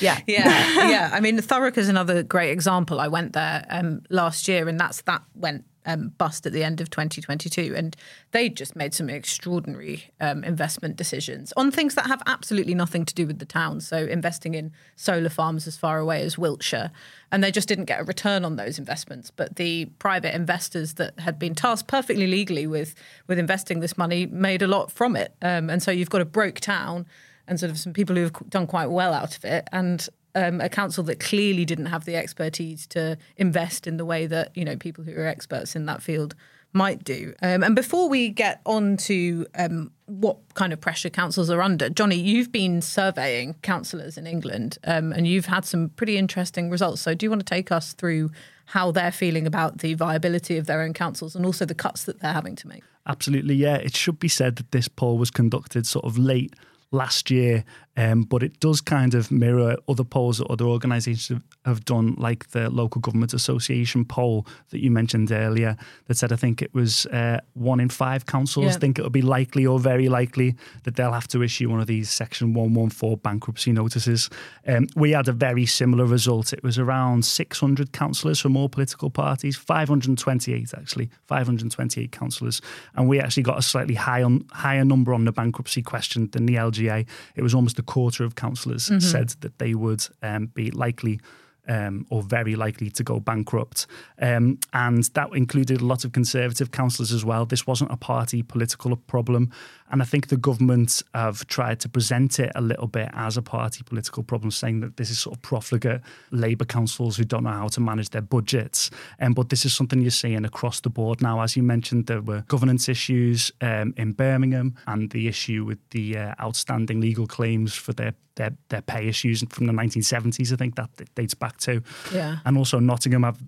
yeah. 0.00 0.18
Yeah. 0.26 0.88
Yeah. 0.88 1.10
I 1.12 1.20
mean, 1.20 1.36
Thurrock 1.36 1.76
is 1.76 1.90
another 1.90 2.22
great 2.22 2.52
example. 2.52 3.00
I 3.00 3.08
went 3.08 3.34
there 3.34 3.66
um, 3.68 4.00
last 4.08 4.48
year 4.48 4.66
and 4.66 4.80
that's, 4.80 5.02
that 5.02 5.22
went 5.34 5.66
um, 5.86 6.12
bust 6.18 6.46
at 6.46 6.52
the 6.52 6.64
end 6.64 6.80
of 6.80 6.90
2022. 6.90 7.74
And 7.76 7.96
they 8.32 8.48
just 8.48 8.76
made 8.76 8.94
some 8.94 9.08
extraordinary 9.08 10.10
um, 10.20 10.44
investment 10.44 10.96
decisions 10.96 11.52
on 11.56 11.70
things 11.70 11.94
that 11.94 12.06
have 12.06 12.22
absolutely 12.26 12.74
nothing 12.74 13.04
to 13.04 13.14
do 13.14 13.26
with 13.26 13.38
the 13.38 13.44
town. 13.44 13.80
So, 13.80 13.98
investing 13.98 14.54
in 14.54 14.72
solar 14.96 15.28
farms 15.28 15.66
as 15.66 15.76
far 15.76 15.98
away 15.98 16.22
as 16.22 16.38
Wiltshire. 16.38 16.90
And 17.30 17.42
they 17.42 17.50
just 17.50 17.68
didn't 17.68 17.86
get 17.86 18.00
a 18.00 18.04
return 18.04 18.44
on 18.44 18.56
those 18.56 18.78
investments. 18.78 19.30
But 19.30 19.56
the 19.56 19.86
private 19.98 20.34
investors 20.34 20.94
that 20.94 21.18
had 21.20 21.38
been 21.38 21.54
tasked 21.54 21.88
perfectly 21.88 22.26
legally 22.26 22.66
with, 22.66 22.94
with 23.26 23.38
investing 23.38 23.80
this 23.80 23.96
money 23.96 24.26
made 24.26 24.62
a 24.62 24.66
lot 24.66 24.92
from 24.92 25.16
it. 25.16 25.34
Um, 25.42 25.70
and 25.70 25.82
so, 25.82 25.90
you've 25.90 26.10
got 26.10 26.20
a 26.20 26.26
broke 26.26 26.60
town 26.60 27.06
and 27.48 27.58
sort 27.58 27.70
of 27.70 27.78
some 27.78 27.92
people 27.92 28.16
who 28.16 28.22
have 28.22 28.32
done 28.48 28.66
quite 28.66 28.86
well 28.86 29.12
out 29.12 29.36
of 29.36 29.44
it. 29.44 29.68
And 29.72 30.08
um, 30.34 30.60
a 30.60 30.68
council 30.68 31.04
that 31.04 31.20
clearly 31.20 31.64
didn't 31.64 31.86
have 31.86 32.04
the 32.04 32.16
expertise 32.16 32.86
to 32.88 33.18
invest 33.36 33.86
in 33.86 33.96
the 33.96 34.04
way 34.04 34.26
that 34.26 34.56
you 34.56 34.64
know 34.64 34.76
people 34.76 35.04
who 35.04 35.14
are 35.14 35.26
experts 35.26 35.76
in 35.76 35.86
that 35.86 36.02
field 36.02 36.34
might 36.72 37.04
do. 37.04 37.34
Um, 37.42 37.62
and 37.62 37.76
before 37.76 38.08
we 38.08 38.30
get 38.30 38.60
on 38.64 38.96
to 38.98 39.46
um, 39.56 39.90
what 40.06 40.38
kind 40.54 40.72
of 40.72 40.80
pressure 40.80 41.10
councils 41.10 41.50
are 41.50 41.60
under, 41.60 41.90
Jonny, 41.90 42.16
you've 42.16 42.50
been 42.50 42.80
surveying 42.80 43.54
councillors 43.62 44.16
in 44.16 44.26
England 44.26 44.78
um, 44.84 45.12
and 45.12 45.26
you've 45.26 45.46
had 45.46 45.64
some 45.64 45.90
pretty 45.90 46.16
interesting 46.16 46.70
results. 46.70 47.02
So, 47.02 47.14
do 47.14 47.26
you 47.26 47.30
want 47.30 47.40
to 47.40 47.54
take 47.54 47.70
us 47.70 47.92
through 47.92 48.30
how 48.66 48.90
they're 48.90 49.12
feeling 49.12 49.46
about 49.46 49.78
the 49.78 49.94
viability 49.94 50.56
of 50.56 50.66
their 50.66 50.80
own 50.80 50.94
councils 50.94 51.36
and 51.36 51.44
also 51.44 51.64
the 51.64 51.74
cuts 51.74 52.04
that 52.04 52.20
they're 52.20 52.32
having 52.32 52.56
to 52.56 52.68
make? 52.68 52.82
Absolutely, 53.06 53.54
yeah. 53.54 53.76
It 53.76 53.94
should 53.96 54.18
be 54.18 54.28
said 54.28 54.56
that 54.56 54.70
this 54.70 54.88
poll 54.88 55.18
was 55.18 55.30
conducted 55.30 55.86
sort 55.86 56.04
of 56.04 56.16
late 56.16 56.54
last 56.92 57.30
year, 57.30 57.64
um, 57.96 58.22
but 58.22 58.42
it 58.42 58.58
does 58.60 58.80
kind 58.80 59.14
of 59.14 59.30
mirror 59.30 59.76
other 59.88 60.04
polls 60.04 60.38
that 60.38 60.46
other 60.48 60.64
organisations 60.64 61.28
have, 61.28 61.42
have 61.64 61.84
done, 61.84 62.14
like 62.16 62.50
the 62.50 62.70
Local 62.70 63.00
Government 63.00 63.34
Association 63.34 64.04
poll 64.04 64.46
that 64.70 64.80
you 64.80 64.90
mentioned 64.90 65.30
earlier, 65.30 65.76
that 66.06 66.16
said 66.16 66.32
I 66.32 66.36
think 66.36 66.62
it 66.62 66.72
was 66.72 67.06
uh, 67.06 67.40
one 67.54 67.80
in 67.80 67.88
five 67.88 68.24
councils 68.26 68.64
Yeah. 68.66 68.72
think 68.78 68.98
it 68.98 69.02
would 69.02 69.12
be 69.12 69.22
likely 69.22 69.66
or 69.66 69.78
very 69.78 70.08
likely 70.08 70.56
that 70.84 70.96
they'll 70.96 71.12
have 71.12 71.28
to 71.28 71.42
issue 71.42 71.68
one 71.70 71.80
of 71.80 71.86
these 71.86 72.10
Section 72.10 72.54
114 72.54 73.16
bankruptcy 73.22 73.72
notices. 73.72 74.30
Um, 74.66 74.88
we 74.96 75.12
had 75.12 75.28
a 75.28 75.32
very 75.32 75.66
similar 75.66 76.06
result. 76.06 76.52
It 76.52 76.62
was 76.62 76.78
around 76.78 77.24
600 77.24 77.92
councillors 77.92 78.40
from 78.40 78.56
all 78.56 78.68
political 78.68 79.10
parties, 79.10 79.56
528 79.56 80.72
actually, 80.74 81.10
528 81.26 82.10
councillors, 82.12 82.60
and 82.96 83.08
we 83.08 83.20
actually 83.20 83.42
got 83.42 83.58
a 83.58 83.62
slightly 83.62 83.94
high 83.94 84.22
on, 84.22 84.46
higher 84.52 84.84
number 84.84 85.12
on 85.12 85.24
the 85.24 85.32
bankruptcy 85.32 85.82
question 85.82 86.28
than 86.32 86.46
the 86.46 86.54
LGA. 86.54 87.06
It 87.36 87.42
was 87.42 87.54
almost 87.54 87.78
a 87.82 87.84
quarter 87.92 88.24
of 88.24 88.34
councillors 88.34 88.84
said 89.10 89.28
that 89.40 89.58
they 89.58 89.74
would 89.74 90.06
um, 90.22 90.46
be 90.46 90.70
likely 90.70 91.20
um, 91.68 92.06
or 92.10 92.22
very 92.22 92.56
likely 92.56 92.90
to 92.90 93.02
go 93.02 93.20
bankrupt. 93.20 93.86
Um, 94.20 94.58
and 94.72 95.04
that 95.14 95.32
included 95.34 95.80
a 95.80 95.84
lot 95.84 96.04
of 96.04 96.12
Conservative 96.12 96.70
councillors 96.70 97.12
as 97.12 97.24
well. 97.24 97.46
This 97.46 97.66
wasn't 97.66 97.92
a 97.92 97.96
party 97.96 98.42
political 98.42 98.94
problem. 98.96 99.50
And 99.90 100.00
I 100.00 100.06
think 100.06 100.28
the 100.28 100.38
government 100.38 101.02
have 101.14 101.46
tried 101.46 101.80
to 101.80 101.88
present 101.88 102.38
it 102.38 102.50
a 102.54 102.62
little 102.62 102.86
bit 102.86 103.10
as 103.12 103.36
a 103.36 103.42
party 103.42 103.82
political 103.84 104.22
problem, 104.22 104.50
saying 104.50 104.80
that 104.80 104.96
this 104.96 105.10
is 105.10 105.18
sort 105.18 105.36
of 105.36 105.42
profligate 105.42 106.00
Labour 106.30 106.64
councils 106.64 107.16
who 107.16 107.24
don't 107.24 107.44
know 107.44 107.50
how 107.50 107.68
to 107.68 107.80
manage 107.80 108.08
their 108.10 108.22
budgets. 108.22 108.90
Um, 109.20 109.34
but 109.34 109.50
this 109.50 109.66
is 109.66 109.74
something 109.74 110.00
you're 110.00 110.10
seeing 110.10 110.44
across 110.46 110.80
the 110.80 110.88
board 110.88 111.20
now. 111.20 111.42
As 111.42 111.56
you 111.56 111.62
mentioned, 111.62 112.06
there 112.06 112.22
were 112.22 112.42
governance 112.48 112.88
issues 112.88 113.52
um, 113.60 113.92
in 113.98 114.12
Birmingham 114.12 114.76
and 114.86 115.10
the 115.10 115.28
issue 115.28 115.64
with 115.64 115.78
the 115.90 116.16
uh, 116.16 116.34
outstanding 116.40 117.00
legal 117.00 117.26
claims 117.26 117.74
for 117.74 117.92
their, 117.92 118.14
their, 118.36 118.50
their 118.68 118.82
pay 118.82 119.08
issues 119.08 119.44
from 119.50 119.66
the 119.66 119.72
1970s. 119.72 120.52
I 120.52 120.56
think 120.56 120.76
that 120.76 120.90
dates 121.14 121.34
back 121.34 121.58
to. 121.58 121.82
Yeah. 122.12 122.38
And 122.44 122.56
also 122.58 122.78
Nottingham 122.78 123.22
have 123.24 123.38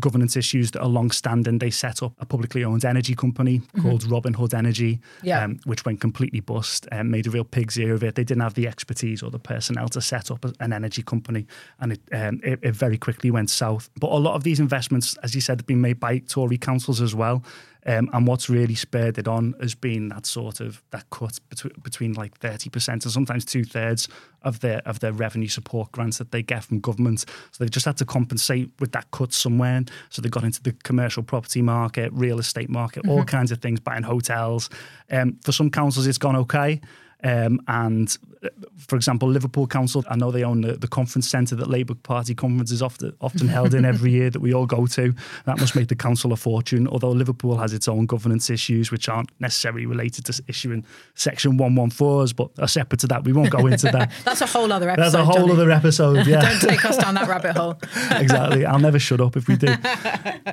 governance 0.00 0.36
issues 0.36 0.72
that 0.72 0.80
are 0.82 0.88
long-standing. 0.88 1.58
They 1.60 1.70
set 1.70 2.02
up 2.02 2.14
a 2.18 2.26
publicly 2.26 2.64
owned 2.64 2.84
energy 2.84 3.14
company 3.14 3.62
called 3.80 4.02
Robin 4.10 4.34
Hood 4.34 4.52
Energy, 4.52 4.96
Mm-hmm. 4.96 5.26
Yeah. 5.26 5.44
um, 5.44 5.60
which 5.66 5.84
went 5.84 6.00
completely 6.00 6.40
bust 6.40 6.88
and 6.90 7.12
made 7.12 7.28
a 7.28 7.30
real 7.30 7.44
pig's 7.44 7.78
ear 7.78 7.94
of 7.94 8.02
it. 8.02 8.16
They 8.16 8.24
didn't 8.24 8.42
have 8.42 8.54
the 8.54 8.66
expertise 8.66 9.22
or 9.22 9.30
the 9.30 9.38
personnel 9.38 9.88
to 9.90 10.00
set 10.00 10.32
up 10.32 10.44
an 10.58 10.72
energy 10.72 11.02
company, 11.04 11.46
and 11.78 11.92
it, 11.92 12.00
um, 12.12 12.40
it, 12.42 12.58
it 12.62 12.74
very 12.74 12.98
quickly 12.98 13.30
went 13.30 13.50
south. 13.50 13.88
But 14.00 14.10
a 14.10 14.18
lot 14.18 14.34
of 14.34 14.42
these 14.42 14.58
investments, 14.58 15.16
as 15.22 15.32
you 15.34 15.40
said, 15.40 15.60
have 15.60 15.66
been 15.66 15.80
made 15.80 16.00
by 16.00 16.18
Tory 16.18 16.58
councils 16.58 17.00
as 17.00 17.14
well. 17.14 17.44
Um, 17.86 18.08
and 18.12 18.26
what's 18.26 18.48
really 18.48 18.74
spurred 18.74 19.18
it 19.18 19.28
on 19.28 19.54
has 19.60 19.74
been 19.74 20.08
that 20.08 20.24
sort 20.24 20.60
of 20.60 20.82
that 20.90 21.10
cut 21.10 21.38
between, 21.50 21.72
between 21.82 22.12
like 22.14 22.36
thirty 22.38 22.70
percent 22.70 23.04
and 23.04 23.12
sometimes 23.12 23.44
two 23.44 23.64
thirds 23.64 24.08
of 24.42 24.60
their 24.60 24.80
of 24.86 25.00
their 25.00 25.12
revenue 25.12 25.48
support 25.48 25.92
grants 25.92 26.18
that 26.18 26.30
they 26.30 26.42
get 26.42 26.64
from 26.64 26.80
government. 26.80 27.20
So 27.20 27.58
they've 27.58 27.70
just 27.70 27.86
had 27.86 27.98
to 27.98 28.06
compensate 28.06 28.70
with 28.80 28.92
that 28.92 29.10
cut 29.10 29.34
somewhere. 29.34 29.82
So 30.08 30.22
they 30.22 30.30
got 30.30 30.44
into 30.44 30.62
the 30.62 30.72
commercial 30.82 31.22
property 31.22 31.60
market, 31.62 32.10
real 32.14 32.38
estate 32.38 32.70
market, 32.70 33.06
all 33.06 33.24
kinds 33.24 33.52
of 33.52 33.58
things, 33.58 33.80
buying 33.80 34.02
hotels. 34.02 34.70
Um, 35.10 35.38
for 35.44 35.52
some 35.52 35.70
councils, 35.70 36.06
it's 36.06 36.18
gone 36.18 36.36
okay. 36.36 36.80
Um, 37.24 37.60
and 37.68 38.16
uh, 38.44 38.48
for 38.76 38.96
example, 38.96 39.28
Liverpool 39.28 39.66
Council, 39.66 40.04
I 40.08 40.16
know 40.16 40.30
they 40.30 40.44
own 40.44 40.60
the, 40.60 40.74
the 40.74 40.86
conference 40.86 41.28
centre 41.28 41.56
that 41.56 41.70
Labour 41.70 41.94
Party 41.94 42.34
conferences 42.34 42.82
often 42.82 43.16
often 43.20 43.48
held 43.48 43.74
in 43.74 43.86
every 43.86 44.12
year 44.12 44.28
that 44.28 44.40
we 44.40 44.52
all 44.52 44.66
go 44.66 44.86
to. 44.86 45.14
That 45.46 45.58
must 45.58 45.74
make 45.74 45.88
the 45.88 45.96
council 45.96 46.32
a 46.32 46.36
fortune. 46.36 46.86
Although 46.86 47.10
Liverpool 47.12 47.56
has 47.56 47.72
its 47.72 47.88
own 47.88 48.04
governance 48.04 48.50
issues, 48.50 48.90
which 48.90 49.08
aren't 49.08 49.30
necessarily 49.40 49.86
related 49.86 50.26
to 50.26 50.42
issuing 50.48 50.84
Section 51.14 51.58
114s, 51.58 52.36
but 52.36 52.50
are 52.58 52.68
separate 52.68 53.00
to 53.00 53.06
that. 53.06 53.24
We 53.24 53.32
won't 53.32 53.50
go 53.50 53.66
into 53.66 53.90
that. 53.90 54.12
That's 54.24 54.42
a 54.42 54.46
whole 54.46 54.70
other 54.70 54.90
episode. 54.90 55.02
That's 55.04 55.14
a 55.14 55.24
whole 55.24 55.48
Jonny. 55.48 55.52
other 55.52 55.70
episode. 55.70 56.26
Yeah 56.26 56.40
Don't 56.60 56.60
take 56.70 56.84
us 56.84 56.98
down 56.98 57.14
that 57.14 57.26
rabbit 57.26 57.56
hole. 57.56 57.78
exactly. 58.10 58.66
I'll 58.66 58.78
never 58.78 58.98
shut 58.98 59.22
up 59.22 59.36
if 59.36 59.48
we 59.48 59.56
do. 59.56 59.74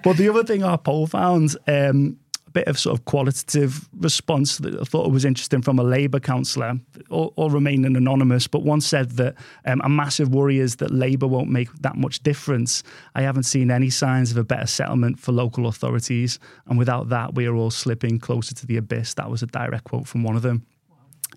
but 0.03 0.15
the 0.15 0.29
other 0.29 0.45
thing 0.45 0.63
our 0.63 0.77
poll 0.77 1.05
found, 1.07 1.57
um, 1.67 2.17
bit 2.53 2.67
of 2.67 2.77
sort 2.77 2.97
of 2.97 3.05
qualitative 3.05 3.87
response 3.99 4.57
that 4.59 4.79
I 4.79 4.83
thought 4.83 5.09
was 5.11 5.25
interesting 5.25 5.61
from 5.61 5.79
a 5.79 5.83
Labour 5.83 6.19
councillor, 6.19 6.79
all, 7.09 7.33
all 7.35 7.49
remaining 7.49 7.95
anonymous, 7.95 8.47
but 8.47 8.63
one 8.63 8.81
said 8.81 9.11
that 9.11 9.35
um, 9.65 9.81
a 9.83 9.89
massive 9.89 10.29
worry 10.29 10.59
is 10.59 10.77
that 10.77 10.91
Labour 10.91 11.27
won't 11.27 11.49
make 11.49 11.71
that 11.81 11.95
much 11.95 12.21
difference. 12.23 12.83
I 13.15 13.21
haven't 13.21 13.43
seen 13.43 13.71
any 13.71 13.89
signs 13.89 14.31
of 14.31 14.37
a 14.37 14.43
better 14.43 14.67
settlement 14.67 15.19
for 15.19 15.31
local 15.31 15.67
authorities, 15.67 16.39
and 16.67 16.77
without 16.77 17.09
that, 17.09 17.35
we 17.35 17.45
are 17.45 17.55
all 17.55 17.71
slipping 17.71 18.19
closer 18.19 18.53
to 18.55 18.65
the 18.65 18.77
abyss. 18.77 19.13
That 19.15 19.29
was 19.29 19.43
a 19.43 19.47
direct 19.47 19.85
quote 19.85 20.07
from 20.07 20.23
one 20.23 20.35
of 20.35 20.41
them. 20.41 20.65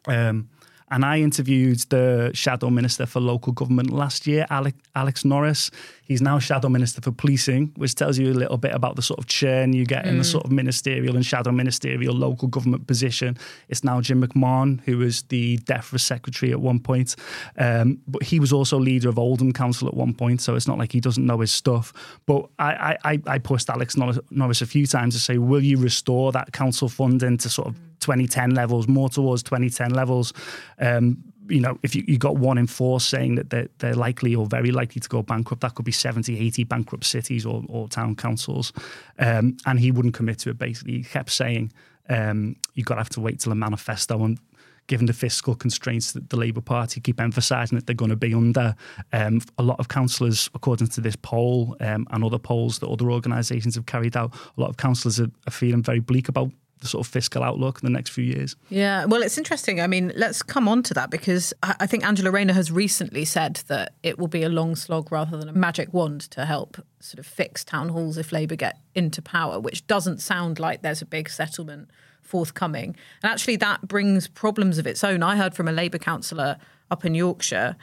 Um, 0.07 0.49
and 0.95 1.05
I 1.05 1.19
interviewed 1.19 1.81
the 1.89 2.31
Shadow 2.35 2.71
Minister 2.71 3.05
for 3.05 3.19
Local 3.19 3.53
Government 3.53 3.91
last 3.91 4.29
year, 4.29 4.47
Alex, 4.49 4.79
Alex 4.95 5.25
Norris. 5.25 5.73
He's 6.05 6.23
now 6.23 6.39
Shadow 6.39 6.69
Minister 6.69 7.01
for 7.01 7.11
Policing, 7.11 7.73
which 7.75 7.97
tells 7.97 8.17
you 8.17 8.31
a 8.31 8.33
little 8.33 8.59
bit 8.59 8.73
about 8.73 8.95
the 8.95 9.03
sort 9.03 9.19
of 9.19 9.27
churn 9.27 9.73
you 9.73 9.87
get 9.87 10.07
in 10.07 10.19
the 10.19 10.25
sort 10.25 10.45
of 10.45 10.53
ministerial 10.53 11.17
and 11.17 11.27
shadow 11.27 11.51
ministerial 11.51 12.15
local 12.15 12.47
government 12.47 12.87
position. 12.87 13.37
It's 13.69 13.83
now 13.83 14.01
Jim 14.03 14.25
McMahon, 14.25 14.83
who 14.83 14.99
was 14.99 15.23
the 15.23 15.59
DEFRA 15.65 15.99
secretary 15.99 16.53
at 16.53 16.61
one 16.61 16.79
point. 16.79 17.17
Um, 17.59 17.99
but 18.07 18.23
he 18.23 18.39
was 18.39 18.53
also 18.53 18.79
leader 18.79 19.09
of 19.09 19.19
Oldham 19.19 19.53
Council 19.53 19.89
at 19.89 19.95
one 19.95 20.15
point, 20.15 20.43
so 20.43 20.55
it's 20.55 20.69
not 20.69 20.79
like 20.79 20.93
he 20.93 21.01
doesn't 21.01 21.27
know 21.27 21.41
his 21.41 21.51
stuff. 21.51 21.93
But 22.25 22.49
I, 22.61 22.97
I, 23.05 23.21
I 23.27 23.39
pushed 23.39 23.69
Alex 23.69 23.97
Norris, 23.97 24.21
Norris 24.31 24.63
a 24.63 24.67
few 24.67 24.87
times 24.87 25.15
to 25.15 25.21
say, 25.21 25.39
will 25.39 25.65
you 25.65 25.77
restore 25.77 26.31
that 26.31 26.53
council 26.53 26.89
funding 26.89 27.37
to 27.39 27.49
sort 27.49 27.67
of 27.67 27.77
2010 28.05 28.51
levels, 28.51 28.87
more 28.87 29.09
towards 29.09 29.43
2010 29.43 29.91
levels? 29.91 30.33
Um, 30.79 31.23
you 31.49 31.61
know, 31.61 31.79
if 31.83 31.95
you, 31.95 32.05
you 32.07 32.19
got 32.19 32.37
one 32.37 32.59
in 32.59 32.67
four 32.67 33.01
saying 33.01 33.35
that 33.35 33.51
they're, 33.51 33.69
they're 33.79 33.95
likely 33.95 34.35
or 34.35 34.47
very 34.47 34.71
likely 34.71 35.01
to 35.01 35.09
go 35.09 35.23
bankrupt, 35.23 35.63
that 35.63 35.75
could 35.75 35.85
be 35.85 35.93
70, 35.93 36.39
80 36.39 36.65
bankrupt 36.65 37.05
cities 37.05 37.45
or, 37.45 37.63
or 37.69 37.89
town 37.89 38.17
councils. 38.17 38.73
Um, 39.19 39.57
and 39.67 39.79
he 39.79 39.91
wouldn't 39.91 40.15
commit 40.15 40.39
to 40.41 40.51
it, 40.51 40.59
basically. 40.59 40.99
He 40.99 41.05
kept 41.05 41.31
saying, 41.31 41.73
um, 42.09 42.57
you've 42.75 42.87
got 42.87 42.95
to 42.95 43.01
have 43.01 43.11
to 43.11 43.21
wait 43.21 43.41
till 43.41 43.53
a 43.53 43.55
manifesto. 43.57 44.23
And 44.25 44.39
given 44.87 45.07
the 45.07 45.13
fiscal 45.13 45.55
constraints 45.55 46.13
that 46.13 46.31
the 46.31 46.37
Labour 46.37 46.61
Party 46.61 47.01
keep 47.01 47.21
emphasising 47.21 47.77
that 47.77 47.87
they're 47.87 47.95
going 47.95 48.11
to 48.11 48.17
be 48.17 48.35
under, 48.35 48.75
um, 49.13 49.41
a 49.59 49.63
lot 49.63 49.81
of 49.81 49.89
councillors, 49.89 50.51
according 50.55 50.89
to 50.89 51.01
this 51.01 51.17
poll 51.17 51.77
um, 51.81 52.07
and 52.11 52.25
other 52.25 52.39
polls 52.39 52.79
that 52.79 52.89
other 52.89 53.11
organisations 53.11 53.75
have 53.75 53.87
carried 53.87 54.17
out, 54.17 54.35
a 54.57 54.61
lot 54.61 54.71
of 54.71 54.77
councillors 54.77 55.21
are, 55.21 55.31
are 55.47 55.53
feeling 55.53 55.83
very 55.83 56.01
bleak 56.01 56.29
about 56.29 56.51
the 56.85 56.89
sort 56.89 57.07
of 57.07 57.11
fiscal 57.11 57.43
outlook 57.43 57.81
in 57.83 57.87
the 57.87 57.91
next 57.91 58.11
few 58.11 58.25
years. 58.25 58.57
Yeah, 58.69 59.07
well, 59.07 59.23
it's 59.23 59.39
interesting. 59.39 59.81
I 59.81 59.87
mean, 59.87 60.13
let's 60.15 60.43
come 60.43 60.69
on 60.69 60.83
to 60.85 60.95
that 60.95 61.11
because 61.11 61.55
I 61.63 61.87
think 61.87 62.05
Angela 62.05 62.31
Rayner 62.31 62.53
has 62.53 62.71
recently 62.71 63.25
said 63.25 63.63
that 63.69 63.95
it 64.03 64.19
will 64.19 64.29
be 64.29 64.43
a 64.43 64.51
long 64.51 64.77
slog 64.77 65.11
rather 65.11 65.39
than 65.39 65.49
a 65.49 65.53
magic 65.53 65.95
wand 65.95 66.21
to 66.33 66.45
help 66.45 66.77
sort 67.01 67.19
of 67.19 67.27
fix 67.27 67.65
town 67.65 67.89
halls 67.89 68.19
if 68.19 68.33
Labour 68.33 68.57
get 68.57 68.79
into 68.95 69.23
power, 69.23 69.59
which 69.59 69.87
doesn't 69.87 70.21
sound 70.21 70.59
like 70.59 70.83
there's 70.83 71.01
a 71.01 71.07
big 71.07 71.31
settlement 71.31 71.91
forthcoming. 72.21 72.97
And 73.23 73.33
actually, 73.33 73.57
that 73.57 73.89
brings 73.89 74.29
problems 74.29 74.77
of 74.77 74.87
its 74.87 75.03
own. 75.03 75.23
I 75.23 75.37
heard 75.37 75.55
from 75.55 75.69
a 75.69 75.73
Labour 75.73 75.99
councillor 75.99 76.59
up 76.91 77.05
in 77.07 77.15
Yorkshire 77.15 77.77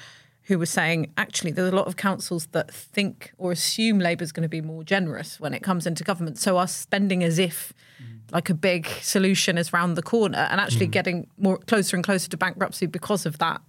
who 0.43 0.59
was 0.59 0.69
saying 0.69 1.11
actually 1.17 1.51
there's 1.51 1.71
a 1.71 1.75
lot 1.75 1.87
of 1.87 1.95
councils 1.95 2.47
that 2.51 2.71
think 2.71 3.31
or 3.37 3.51
assume 3.51 3.99
Labour's 3.99 4.31
going 4.31 4.43
to 4.43 4.49
be 4.49 4.61
more 4.61 4.83
generous 4.83 5.39
when 5.39 5.53
it 5.53 5.63
comes 5.63 5.87
into 5.87 6.03
government, 6.03 6.37
so 6.37 6.57
are 6.57 6.67
spending 6.67 7.23
as 7.23 7.39
if 7.39 7.73
like 8.31 8.49
a 8.49 8.53
big 8.53 8.87
solution 9.01 9.57
is 9.57 9.73
round 9.73 9.95
the 9.97 10.01
corner, 10.01 10.47
and 10.49 10.59
actually 10.59 10.87
hmm. 10.87 10.91
getting 10.91 11.27
more 11.37 11.57
closer 11.57 11.95
and 11.95 12.03
closer 12.03 12.29
to 12.29 12.37
bankruptcy 12.37 12.85
because 12.85 13.25
of 13.25 13.37
that. 13.39 13.61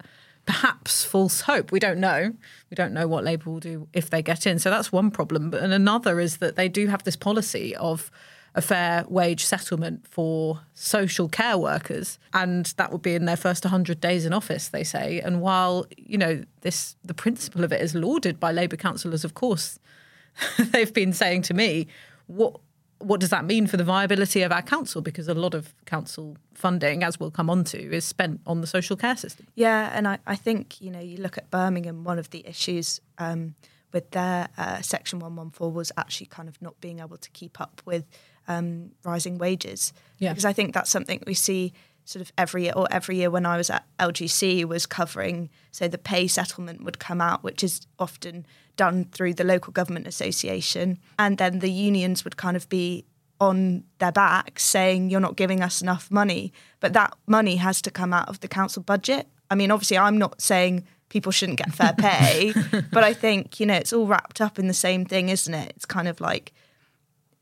Perhaps 0.45 1.05
false 1.05 1.43
hope. 1.43 1.71
We 1.71 1.79
don't 1.79 2.01
know. 2.01 2.33
We 2.69 2.75
don't 2.75 2.93
know 2.93 3.07
what 3.07 3.23
Labour 3.23 3.49
will 3.49 3.61
do 3.61 3.87
if 3.93 4.11
they 4.11 4.23
get 4.23 4.45
in. 4.45 4.59
So 4.59 4.71
that's 4.71 4.91
one 4.91 5.13
problem. 5.13 5.51
But 5.51 5.63
and 5.63 5.73
another 5.73 6.19
is 6.19 6.39
that 6.39 6.57
they 6.57 6.69
do 6.69 6.89
have 6.89 7.05
this 7.05 7.15
policy 7.15 7.77
of 7.77 8.11
a 8.55 8.61
fair 8.61 9.05
wage 9.09 9.45
settlement 9.45 10.07
for 10.07 10.61
social 10.75 11.29
care 11.29 11.57
workers 11.57 12.19
and 12.35 12.67
that 12.77 12.93
would 12.93 13.01
be 13.01 13.15
in 13.15 13.25
their 13.25 13.37
first 13.37 13.65
100 13.65 13.99
days 14.01 14.27
in 14.27 14.33
office 14.33 14.69
they 14.69 14.85
say 14.85 15.21
and 15.21 15.41
while 15.41 15.87
you 15.97 16.19
know 16.19 16.43
this 16.61 16.97
the 17.03 17.15
principle 17.15 17.65
of 17.65 17.73
it 17.73 17.81
is 17.81 17.95
lauded 17.95 18.39
by 18.39 18.53
Labour 18.53 18.77
councillors 18.77 19.25
of 19.25 19.33
course 19.33 19.79
they've 20.59 20.93
been 20.93 21.13
saying 21.13 21.41
to 21.41 21.55
me 21.55 21.87
what 22.27 22.61
what 23.03 23.21
does 23.21 23.31
that 23.31 23.45
mean 23.45 23.67
for 23.67 23.77
the 23.77 23.85
viability 23.85 24.43
of 24.43 24.53
our 24.53 24.63
council 24.63 25.03
because 25.03 25.29
a 25.29 25.35
lot 25.35 25.55
of 25.55 25.75
council 25.85 26.37
funding 26.55 27.03
as 27.03 27.19
we'll 27.19 27.31
come 27.31 27.51
on 27.51 27.65
to 27.65 27.79
is 27.79 28.05
spent 28.05 28.41
on 28.47 28.61
the 28.61 28.67
social 28.67 28.97
care 28.97 29.17
system 29.17 29.47
Yeah, 29.55 29.91
and 29.93 30.07
I, 30.09 30.19
I 30.27 30.37
think, 30.37 30.81
you 30.81 30.91
know, 30.91 31.01
you 31.01 31.19
look 31.19 31.39
at 31.39 31.51
Birmingham, 31.51 32.05
one 32.05 32.19
of 32.19 32.31
the 32.31 32.47
issues 32.47 33.01
um, 33.19 33.55
with 33.93 34.11
their 34.13 34.49
uh, 34.57 34.81
Section 34.81 35.19
114 35.19 35.75
was 35.75 35.93
actually 35.97 36.27
kind 36.27 36.49
of 36.49 36.61
not 36.63 36.81
being 36.81 37.01
able 37.01 37.19
to 37.19 37.31
keep 37.31 37.61
up 37.61 37.83
with 37.85 38.05
um, 38.49 38.91
rising 39.05 39.39
wages. 39.39 39.93
Yeah. 40.19 40.31
Because 40.31 40.45
I 40.45 40.53
think 40.53 40.75
that's 40.75 40.91
something 40.91 41.23
we 41.27 41.35
see 41.35 41.73
sort 42.05 42.23
of 42.23 42.33
every 42.37 42.65
year, 42.65 42.73
or 42.75 42.87
every 42.91 43.17
year 43.17 43.31
when 43.31 43.47
I 43.47 43.57
was 43.57 43.71
at 43.71 43.85
LGC 43.99 44.65
was 44.65 44.87
covering. 44.87 45.51
So 45.71 45.89
the 45.89 45.99
pay 45.99 46.27
settlement 46.27 46.85
would 46.85 46.99
come 46.99 47.21
out, 47.21 47.43
which 47.43 47.63
is 47.63 47.87
often 47.99 48.47
done 48.77 49.07
through 49.07 49.35
the 49.35 49.45
local 49.45 49.73
government 49.73 50.07
association, 50.07 50.99
and 51.19 51.39
then 51.39 51.61
the 51.61 51.71
unions 51.71 52.25
would 52.25 52.37
kind 52.37 52.57
of 52.57 52.69
be 52.69 53.05
on 53.41 53.83
their 53.99 54.13
back 54.13 54.59
saying 54.61 55.11
you're 55.11 55.21
not 55.21 55.37
giving 55.37 55.63
us 55.63 55.83
enough 55.83 56.11
money, 56.11 56.53
but 56.79 56.93
that 56.93 57.13
money 57.27 57.57
has 57.57 57.83
to 57.83 57.91
come 57.91 58.13
out 58.13 58.29
of 58.29 58.39
the 58.41 58.49
council 58.49 58.83
budget. 58.83 59.27
I 59.51 59.57
mean, 59.57 59.71
obviously, 59.71 59.99
I'm 59.99 60.17
not 60.17 60.41
saying 60.41 60.87
people 61.09 61.33
shouldn't 61.33 61.59
get 61.59 61.75
fair 61.75 61.93
pay, 61.93 62.55
but 62.93 63.05
I 63.05 63.13
think 63.13 63.61
you 63.61 63.67
know 63.67 63.75
it's 63.75 63.93
all 63.93 64.07
wrapped 64.07 64.41
up 64.41 64.59
in 64.59 64.69
the 64.69 64.75
same 64.75 65.05
thing, 65.05 65.29
isn't 65.29 65.53
it? 65.53 65.73
It's 65.77 65.85
kind 65.85 66.09
of 66.09 66.21
like 66.21 66.53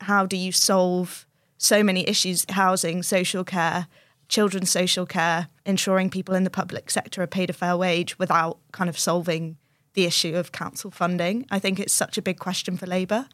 how 0.01 0.27
do 0.27 0.37
you 0.37 0.53
solve 0.53 1.27
so 1.59 1.83
many 1.83 2.09
issues 2.09 2.47
housing, 2.49 3.03
social 3.03 3.45
care, 3.45 3.87
children's 4.31 4.71
social 4.71 5.05
care, 5.05 5.49
ensuring 5.67 6.09
people 6.09 6.35
in 6.35 6.45
the 6.45 6.51
public 6.51 6.91
sector 6.91 7.21
are 7.21 7.27
paid 7.27 7.51
a 7.51 7.53
fair 7.53 7.77
wage 7.77 8.19
without 8.19 8.59
kind 8.73 8.89
of 8.89 8.99
solving 8.99 9.59
the 9.95 10.05
issue 10.05 10.37
of 10.37 10.53
council 10.53 10.91
funding. 10.91 11.45
I 11.51 11.59
think 11.59 11.79
it's 11.79 11.93
such 11.93 12.17
a 12.17 12.23
big 12.23 12.39
question 12.39 12.79
for 12.79 12.87
Labour. 12.87 13.27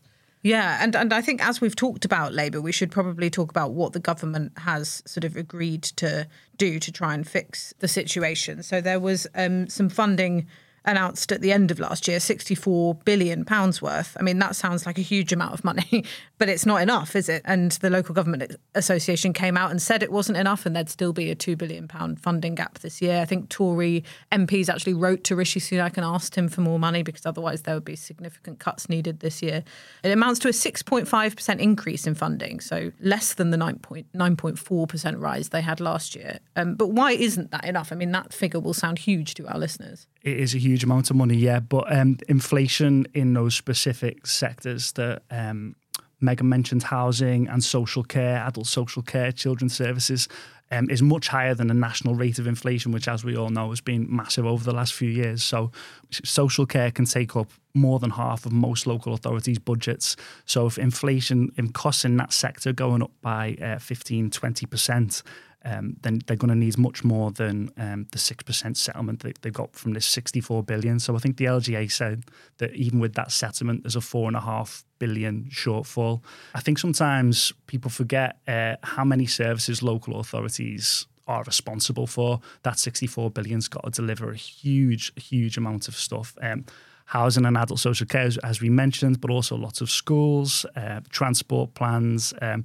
Yeah, 0.43 0.79
and, 0.81 0.95
and 0.97 1.13
I 1.13 1.23
think 1.23 1.45
as 1.47 1.61
we've 1.61 1.77
talked 1.77 2.05
about 2.05 2.33
Labour, 2.33 2.61
we 2.61 2.73
should 2.73 2.91
probably 2.91 3.31
talk 3.31 3.51
about 3.51 3.73
what 3.73 3.93
the 3.93 4.01
government 4.01 4.53
has 4.59 5.03
sort 5.05 5.25
of 5.25 5.37
agreed 5.37 5.83
to 5.83 6.29
do 6.57 6.79
to 6.79 6.93
try 6.93 7.15
and 7.15 7.27
fix 7.27 7.75
the 7.81 7.89
situation. 7.89 8.63
So 8.63 8.81
there 8.81 9.01
was 9.01 9.27
um, 9.35 9.69
some 9.69 9.89
funding 9.89 10.47
announced 10.87 11.33
at 11.33 11.41
the 11.41 11.53
end 11.53 11.71
of 11.71 11.81
last 11.81 12.07
year 12.07 12.21
64 12.21 12.95
billion 13.05 13.45
pounds 13.45 13.83
worth. 13.83 14.17
I 14.19 14.23
mean, 14.23 14.39
that 14.39 14.55
sounds 14.55 14.87
like 14.87 14.99
a 14.99 15.03
huge 15.03 15.33
amount 15.33 15.53
of 15.53 15.65
money, 15.65 16.05
but 16.39 16.49
it's 16.49 16.65
not 16.65 16.81
enough, 16.81 17.17
is 17.17 17.29
it? 17.29 17.43
And 17.45 17.73
the 17.73 17.91
local 17.91 18.15
government 18.15 18.57
association 18.75 19.33
came 19.33 19.57
out 19.57 19.71
and 19.71 19.83
said 19.83 20.03
it 20.03 20.13
wasn't 20.13 20.39
enough 20.39 20.65
and 20.65 20.77
there'd 20.77 20.89
still 20.89 21.13
be 21.13 21.31
a 21.31 21.35
2 21.35 21.57
billion 21.57 21.89
pound 21.89 22.21
funding 22.21 22.55
gap 22.55 22.79
this 22.79 23.03
year. 23.03 23.21
I 23.21 23.25
think 23.25 23.49
Tory 23.49 24.05
MPs 24.31 24.69
actually 24.69 24.95
wrote 24.95 25.25
to 25.25 25.37
Rishi 25.37 25.61
Sunak 25.61 25.97
and 25.97 26.05
asked 26.05 26.37
him 26.37 26.49
for 26.49 26.61
more 26.61 26.79
money 26.79 27.03
because 27.03 27.27
otherwise 27.27 27.63
there 27.63 27.75
would 27.75 27.85
be 27.85 27.97
significant 27.97 28.61
cuts 28.61 28.89
needed 28.89 29.21
this 29.21 29.43
year. 29.43 29.65
It 30.05 30.13
amounts 30.13 30.39
to 30.41 30.49
a 30.49 30.53
6.5% 30.53 31.59
increase 31.59 32.07
in 32.07 32.15
funding, 32.15 32.61
so 32.61 32.93
less 33.01 33.35
than 33.35 33.51
the 33.51 33.57
9.4% 33.57 35.21
rise 35.21 35.49
they 35.49 35.63
had 35.63 35.81
last 35.81 36.15
year. 36.15 36.39
Um, 36.55 36.75
but 36.75 36.91
why 36.91 37.13
isn't 37.13 37.51
that 37.51 37.65
enough? 37.65 37.91
I 37.91 37.97
mean, 37.97 38.13
that 38.13 38.33
figure 38.33 38.61
will 38.61 38.75
sound 38.75 39.01
huge 39.01 39.35
to 39.35 39.47
our 39.49 39.59
listeners 39.59 40.07
it 40.27 40.41
is 40.41 40.55
a 40.57 40.59
huge 40.59 40.83
amount 40.83 41.09
of 41.09 41.17
money, 41.17 41.37
yeah. 41.37 41.61
But 41.61 41.91
um, 41.97 42.19
inflation 42.29 43.07
in 43.15 43.33
those 43.33 43.55
specific 43.55 44.27
sectors 44.27 44.91
that 44.93 45.23
um, 45.31 45.77
Megan 46.21 46.49
mentioned, 46.49 46.83
housing 46.83 47.47
and 47.47 47.63
social 47.63 48.03
care, 48.03 48.39
adult 48.39 48.67
social 48.67 49.03
care, 49.03 49.31
children's 49.31 49.77
services, 49.77 50.29
um, 50.73 50.91
is 50.91 51.01
much 51.01 51.29
higher 51.29 51.55
than 51.55 51.69
the 51.69 51.75
national 51.75 52.17
rate 52.17 52.41
of 52.41 52.49
inflation, 52.49 52.91
which, 52.91 53.07
as 53.07 53.25
we 53.25 53.37
all 53.37 53.51
know, 53.51 53.71
has 53.71 53.81
been 53.81 54.09
massive 54.11 54.45
over 54.45 54.65
the 54.65 54.75
last 54.75 54.95
few 54.95 55.09
years. 55.09 55.45
So, 55.45 55.71
social 56.11 56.67
care 56.67 56.91
can 56.91 57.05
take 57.05 57.37
up 57.37 57.49
more 57.73 58.01
than 58.01 58.11
half 58.11 58.47
of 58.47 58.53
most 58.53 58.85
local 58.85 59.15
authorities' 59.15 59.61
budgets. 59.61 60.17
So, 60.45 60.67
if 60.67 60.77
inflation 60.77 61.53
in 61.57 61.69
costs 61.69 62.05
in 62.05 62.17
that 62.17 62.33
sector 62.33 62.73
going 62.73 63.01
up 63.01 63.13
by 63.23 63.57
uh, 63.63 63.79
15, 63.79 64.31
20%, 64.31 65.23
um, 65.67 65.97
then 66.03 66.21
they're 66.27 66.37
going 66.37 66.51
to 66.51 66.55
need 66.55 66.79
much 66.79 67.03
more 67.03 67.33
than 67.33 67.71
um, 67.77 68.07
the 68.13 68.19
6% 68.19 68.77
settlement 68.77 69.21
that 69.21 69.43
they 69.43 69.51
got 69.51 69.75
from 69.75 69.95
this 69.95 70.07
64 70.07 70.63
billion. 70.63 71.01
So 71.01 71.17
I 71.17 71.19
think 71.19 71.37
the 71.37 71.47
LGA 71.47 71.91
said 71.91 72.25
that 72.59 72.73
even 72.75 73.01
with 73.01 73.15
that 73.15 73.33
settlement, 73.33 73.83
there's 73.83 73.97
a 73.97 74.01
four 74.01 74.29
and 74.29 74.37
a 74.37 74.41
half 74.41 74.85
billion 75.01 75.47
shortfall. 75.51 76.23
I 76.55 76.61
think 76.61 76.79
sometimes 76.79 77.53
people 77.67 77.91
forget 77.91 78.39
uh, 78.47 78.77
how 78.85 79.05
many 79.05 79.27
services 79.27 79.83
local 79.83 80.21
authorities 80.21 81.07
are 81.27 81.43
responsible 81.43 82.07
for. 82.07 82.41
That 82.63 82.79
64 82.79 83.33
billion's 83.33 83.67
got 83.67 83.85
to 83.85 83.91
deliver 83.91 84.31
a 84.31 84.37
huge, 84.37 85.13
huge 85.21 85.59
amount 85.59 85.89
of 85.89 85.97
stuff. 85.97 86.37
Um, 86.41 86.65
housing 87.07 87.45
and 87.45 87.57
adult 87.57 87.81
social 87.81 88.07
care, 88.07 88.29
as 88.45 88.61
we 88.61 88.69
mentioned, 88.69 89.21
but 89.21 89.31
also 89.31 89.57
lots 89.57 89.81
of 89.81 89.91
schools, 89.91 90.65
uh, 90.77 91.01
transport 91.11 91.75
plans. 91.75 92.33
Um, 92.41 92.65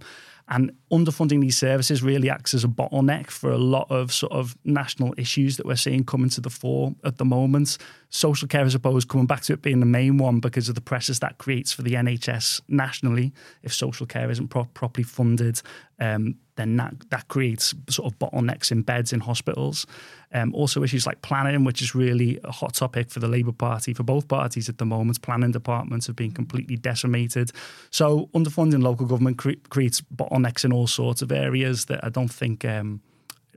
and 0.51 0.73
underfunding 0.91 1.39
these 1.39 1.55
services 1.55 2.03
really 2.03 2.29
acts 2.29 2.53
as 2.53 2.65
a 2.65 2.67
bottleneck 2.67 3.29
for 3.29 3.49
a 3.51 3.57
lot 3.57 3.89
of 3.89 4.11
sort 4.11 4.33
of 4.33 4.57
national 4.65 5.13
issues 5.17 5.55
that 5.55 5.65
we're 5.65 5.77
seeing 5.77 6.03
coming 6.03 6.29
to 6.29 6.41
the 6.41 6.49
fore 6.49 6.93
at 7.05 7.17
the 7.17 7.23
moment. 7.23 7.77
Social 8.09 8.49
care, 8.49 8.65
I 8.65 8.67
suppose, 8.67 9.05
coming 9.05 9.25
back 9.25 9.41
to 9.43 9.53
it 9.53 9.61
being 9.61 9.79
the 9.79 9.85
main 9.85 10.17
one 10.17 10.41
because 10.41 10.67
of 10.67 10.75
the 10.75 10.81
pressures 10.81 11.19
that 11.19 11.37
creates 11.37 11.71
for 11.71 11.83
the 11.83 11.93
NHS 11.93 12.59
nationally. 12.67 13.31
If 13.63 13.73
social 13.73 14.05
care 14.05 14.29
isn't 14.29 14.49
pro- 14.49 14.65
properly 14.65 15.05
funded, 15.05 15.61
um, 16.01 16.35
then 16.55 16.75
that, 16.75 17.09
that 17.09 17.27
creates 17.29 17.73
sort 17.89 18.11
of 18.11 18.19
bottlenecks 18.19 18.71
in 18.71 18.81
beds 18.81 19.13
in 19.13 19.21
hospitals. 19.21 19.85
Um, 20.33 20.53
also, 20.53 20.83
issues 20.83 21.07
like 21.07 21.21
planning, 21.21 21.63
which 21.63 21.81
is 21.81 21.95
really 21.95 22.39
a 22.43 22.51
hot 22.51 22.73
topic 22.73 23.09
for 23.09 23.19
the 23.19 23.27
Labour 23.27 23.51
Party, 23.51 23.93
for 23.93 24.03
both 24.03 24.27
parties 24.27 24.69
at 24.69 24.77
the 24.77 24.85
moment. 24.85 25.21
Planning 25.21 25.51
departments 25.51 26.07
have 26.07 26.15
been 26.15 26.31
completely 26.31 26.75
decimated. 26.75 27.51
So, 27.89 28.29
underfunding 28.33 28.83
local 28.83 29.05
government 29.05 29.37
cre- 29.37 29.61
creates 29.69 30.01
bottlenecks 30.41 30.65
in 30.65 30.73
all 30.73 30.87
sorts 30.87 31.21
of 31.21 31.31
areas 31.31 31.85
that 31.85 32.03
I 32.03 32.09
don't 32.09 32.31
think. 32.31 32.65
Um, 32.65 33.01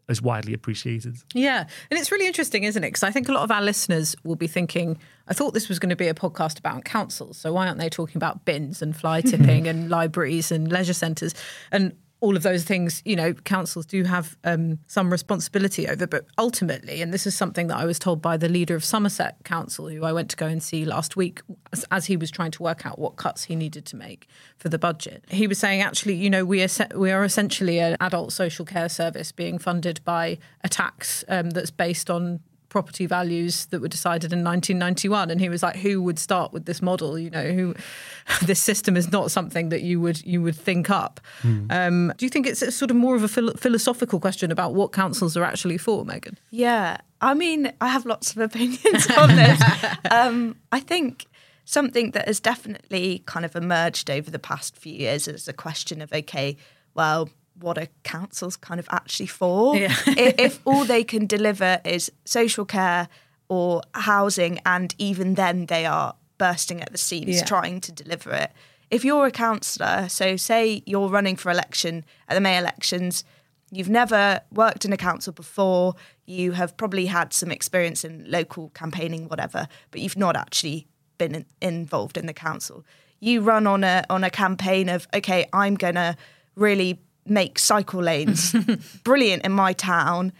is 0.06 0.20
widely 0.20 0.52
appreciated. 0.52 1.16
Yeah. 1.32 1.60
And 1.90 1.98
it's 1.98 2.12
really 2.12 2.26
interesting, 2.26 2.64
isn't 2.64 2.84
it? 2.84 2.88
Because 2.88 3.02
I 3.02 3.10
think 3.10 3.26
a 3.26 3.32
lot 3.32 3.42
of 3.42 3.50
our 3.50 3.62
listeners 3.62 4.14
will 4.22 4.36
be 4.36 4.46
thinking, 4.46 4.98
I 5.28 5.32
thought 5.32 5.54
this 5.54 5.66
was 5.70 5.78
going 5.78 5.88
to 5.88 5.96
be 5.96 6.08
a 6.08 6.12
podcast 6.12 6.58
about 6.58 6.84
councils. 6.84 7.38
So 7.38 7.54
why 7.54 7.68
aren't 7.68 7.78
they 7.78 7.88
talking 7.88 8.18
about 8.18 8.44
bins 8.44 8.82
and 8.82 8.94
fly 8.94 9.20
tipping 9.22 9.66
and 9.66 9.88
libraries 9.88 10.52
and 10.52 10.70
leisure 10.70 10.92
centres? 10.92 11.34
And 11.72 11.96
all 12.24 12.36
of 12.36 12.42
those 12.42 12.64
things, 12.64 13.02
you 13.04 13.14
know, 13.14 13.34
councils 13.34 13.84
do 13.84 14.02
have 14.04 14.38
um, 14.44 14.78
some 14.86 15.12
responsibility 15.12 15.86
over. 15.86 16.06
But 16.06 16.24
ultimately, 16.38 17.02
and 17.02 17.12
this 17.12 17.26
is 17.26 17.34
something 17.36 17.66
that 17.66 17.76
I 17.76 17.84
was 17.84 17.98
told 17.98 18.22
by 18.22 18.38
the 18.38 18.48
leader 18.48 18.74
of 18.74 18.82
Somerset 18.82 19.36
Council, 19.44 19.90
who 19.90 20.04
I 20.04 20.12
went 20.12 20.30
to 20.30 20.36
go 20.36 20.46
and 20.46 20.62
see 20.62 20.86
last 20.86 21.16
week, 21.16 21.42
as, 21.74 21.84
as 21.90 22.06
he 22.06 22.16
was 22.16 22.30
trying 22.30 22.50
to 22.52 22.62
work 22.62 22.86
out 22.86 22.98
what 22.98 23.16
cuts 23.16 23.44
he 23.44 23.54
needed 23.54 23.84
to 23.86 23.96
make 23.96 24.26
for 24.56 24.70
the 24.70 24.78
budget. 24.78 25.22
He 25.28 25.46
was 25.46 25.58
saying, 25.58 25.82
actually, 25.82 26.14
you 26.14 26.30
know, 26.30 26.46
we 26.46 26.62
are 26.62 26.68
we 26.96 27.10
are 27.10 27.24
essentially 27.24 27.78
an 27.78 27.98
adult 28.00 28.32
social 28.32 28.64
care 28.64 28.88
service 28.88 29.30
being 29.30 29.58
funded 29.58 30.00
by 30.06 30.38
a 30.62 30.68
tax 30.70 31.24
um, 31.28 31.50
that's 31.50 31.70
based 31.70 32.08
on 32.08 32.40
property 32.74 33.06
values 33.06 33.66
that 33.66 33.80
were 33.80 33.86
decided 33.86 34.32
in 34.32 34.42
1991 34.42 35.30
and 35.30 35.40
he 35.40 35.48
was 35.48 35.62
like 35.62 35.76
who 35.76 36.02
would 36.02 36.18
start 36.18 36.52
with 36.52 36.64
this 36.64 36.82
model? 36.82 37.16
You 37.16 37.30
know 37.30 37.52
who 37.52 37.72
this 38.46 38.60
system 38.60 38.96
is 38.96 39.12
not 39.12 39.30
something 39.30 39.68
that 39.68 39.82
you 39.82 40.00
would 40.00 40.26
you 40.26 40.42
would 40.42 40.56
think 40.56 40.90
up. 40.90 41.20
Mm. 41.42 41.70
um, 41.70 42.12
do 42.16 42.26
you 42.26 42.30
think 42.30 42.48
it's 42.48 42.74
sort 42.74 42.90
of 42.90 42.96
more 42.96 43.14
of 43.14 43.22
a 43.22 43.28
philo- 43.28 43.54
philosophical 43.54 44.18
question 44.18 44.50
about 44.50 44.74
what 44.74 44.90
councils 44.90 45.36
are 45.36 45.44
actually 45.44 45.78
for 45.78 46.04
megan 46.04 46.36
yeah. 46.50 46.96
I 47.20 47.34
mean 47.34 47.72
i 47.80 47.86
have 47.86 48.04
lots 48.06 48.32
of 48.32 48.38
opinions 48.48 49.08
on 49.22 49.28
this. 49.36 49.60
Um, 50.10 50.56
i 50.72 50.80
think 50.80 51.26
something 51.64 52.10
that 52.10 52.26
has 52.26 52.40
definitely 52.40 53.22
kind 53.26 53.44
of 53.44 53.54
emerged 53.54 54.10
over 54.10 54.30
the 54.32 54.44
past 54.50 54.76
few 54.76 54.94
years 55.06 55.28
is 55.28 55.46
a 55.46 55.52
question 55.52 56.02
of 56.02 56.12
okay 56.12 56.56
well 56.94 57.28
what 57.58 57.78
a 57.78 57.88
council's 58.02 58.56
kind 58.56 58.80
of 58.80 58.88
actually 58.90 59.26
for. 59.26 59.76
Yeah. 59.76 59.94
if, 60.06 60.34
if 60.38 60.60
all 60.64 60.84
they 60.84 61.04
can 61.04 61.26
deliver 61.26 61.80
is 61.84 62.10
social 62.24 62.64
care 62.64 63.08
or 63.48 63.82
housing, 63.94 64.58
and 64.64 64.94
even 64.98 65.34
then 65.34 65.66
they 65.66 65.86
are 65.86 66.14
bursting 66.38 66.80
at 66.80 66.92
the 66.92 66.98
seams 66.98 67.36
yeah. 67.36 67.44
trying 67.44 67.80
to 67.80 67.92
deliver 67.92 68.32
it. 68.32 68.52
If 68.90 69.04
you're 69.04 69.26
a 69.26 69.30
councillor, 69.30 70.08
so 70.08 70.36
say 70.36 70.82
you're 70.86 71.08
running 71.08 71.36
for 71.36 71.50
election 71.50 72.04
at 72.28 72.34
the 72.34 72.40
May 72.40 72.58
elections, 72.58 73.24
you've 73.70 73.88
never 73.88 74.40
worked 74.52 74.84
in 74.84 74.92
a 74.92 74.96
council 74.96 75.32
before, 75.32 75.94
you 76.26 76.52
have 76.52 76.76
probably 76.76 77.06
had 77.06 77.32
some 77.32 77.50
experience 77.50 78.04
in 78.04 78.24
local 78.28 78.70
campaigning, 78.70 79.28
whatever, 79.28 79.68
but 79.90 80.00
you've 80.00 80.16
not 80.16 80.36
actually 80.36 80.86
been 81.18 81.34
in, 81.34 81.46
involved 81.60 82.16
in 82.16 82.26
the 82.26 82.32
council. 82.32 82.84
You 83.20 83.40
run 83.40 83.66
on 83.66 83.84
a 83.84 84.04
on 84.10 84.24
a 84.24 84.30
campaign 84.30 84.88
of 84.88 85.08
okay, 85.14 85.46
I'm 85.52 85.76
gonna 85.76 86.16
really 86.56 87.00
make 87.26 87.58
cycle 87.58 88.02
lanes 88.02 88.54
brilliant 89.04 89.44
in 89.44 89.52
my 89.52 89.72
town. 89.72 90.32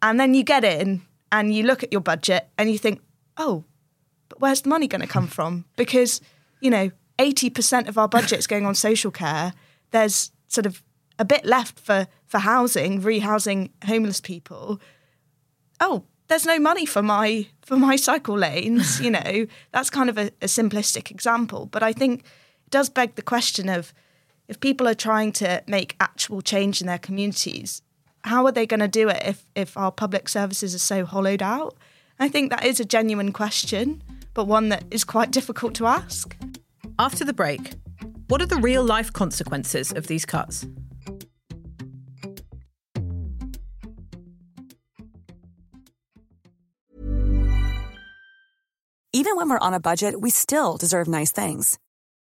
And 0.00 0.18
then 0.18 0.34
you 0.34 0.42
get 0.42 0.64
in 0.64 1.02
and 1.30 1.54
you 1.54 1.62
look 1.62 1.82
at 1.82 1.92
your 1.92 2.00
budget 2.00 2.48
and 2.58 2.70
you 2.70 2.78
think, 2.78 3.00
oh, 3.36 3.64
but 4.28 4.40
where's 4.40 4.62
the 4.62 4.68
money 4.68 4.88
going 4.88 5.00
to 5.00 5.06
come 5.06 5.26
from? 5.26 5.64
Because, 5.76 6.20
you 6.60 6.70
know, 6.70 6.90
80% 7.18 7.88
of 7.88 7.98
our 7.98 8.08
budget 8.08 8.38
is 8.38 8.46
going 8.46 8.66
on 8.66 8.74
social 8.74 9.10
care. 9.10 9.52
There's 9.90 10.32
sort 10.48 10.66
of 10.66 10.82
a 11.18 11.24
bit 11.24 11.44
left 11.44 11.78
for, 11.78 12.06
for 12.26 12.38
housing, 12.38 13.02
rehousing 13.02 13.70
homeless 13.84 14.20
people. 14.20 14.80
Oh, 15.80 16.04
there's 16.28 16.46
no 16.46 16.58
money 16.58 16.86
for 16.86 17.02
my 17.02 17.46
for 17.60 17.76
my 17.76 17.96
cycle 17.96 18.38
lanes, 18.38 19.00
you 19.00 19.10
know. 19.18 19.46
That's 19.72 19.90
kind 19.90 20.08
of 20.08 20.16
a, 20.18 20.26
a 20.40 20.46
simplistic 20.46 21.10
example. 21.10 21.66
But 21.66 21.82
I 21.82 21.92
think 21.92 22.20
it 22.20 22.70
does 22.70 22.88
beg 22.88 23.14
the 23.16 23.22
question 23.22 23.68
of 23.68 23.92
if 24.52 24.60
people 24.60 24.86
are 24.86 24.94
trying 24.94 25.32
to 25.32 25.62
make 25.66 25.96
actual 25.98 26.42
change 26.42 26.82
in 26.82 26.86
their 26.86 26.98
communities, 26.98 27.80
how 28.24 28.44
are 28.44 28.52
they 28.52 28.66
going 28.66 28.80
to 28.80 28.86
do 28.86 29.08
it 29.08 29.22
if, 29.24 29.46
if 29.54 29.78
our 29.78 29.90
public 29.90 30.28
services 30.28 30.74
are 30.74 30.78
so 30.78 31.06
hollowed 31.06 31.40
out? 31.40 31.74
I 32.18 32.28
think 32.28 32.50
that 32.50 32.62
is 32.62 32.78
a 32.78 32.84
genuine 32.84 33.32
question, 33.32 34.02
but 34.34 34.46
one 34.46 34.68
that 34.68 34.84
is 34.90 35.04
quite 35.04 35.30
difficult 35.30 35.74
to 35.76 35.86
ask. 35.86 36.36
After 36.98 37.24
the 37.24 37.32
break, 37.32 37.72
What 38.28 38.42
are 38.42 38.46
the 38.46 38.56
real 38.56 38.84
life 38.84 39.10
consequences 39.10 39.90
of 39.90 40.06
these 40.06 40.26
cuts? 40.26 40.66
Even 49.14 49.36
when 49.36 49.48
we're 49.48 49.58
on 49.58 49.72
a 49.72 49.80
budget, 49.80 50.20
we 50.20 50.28
still 50.28 50.76
deserve 50.76 51.08
nice 51.08 51.32
things. 51.32 51.78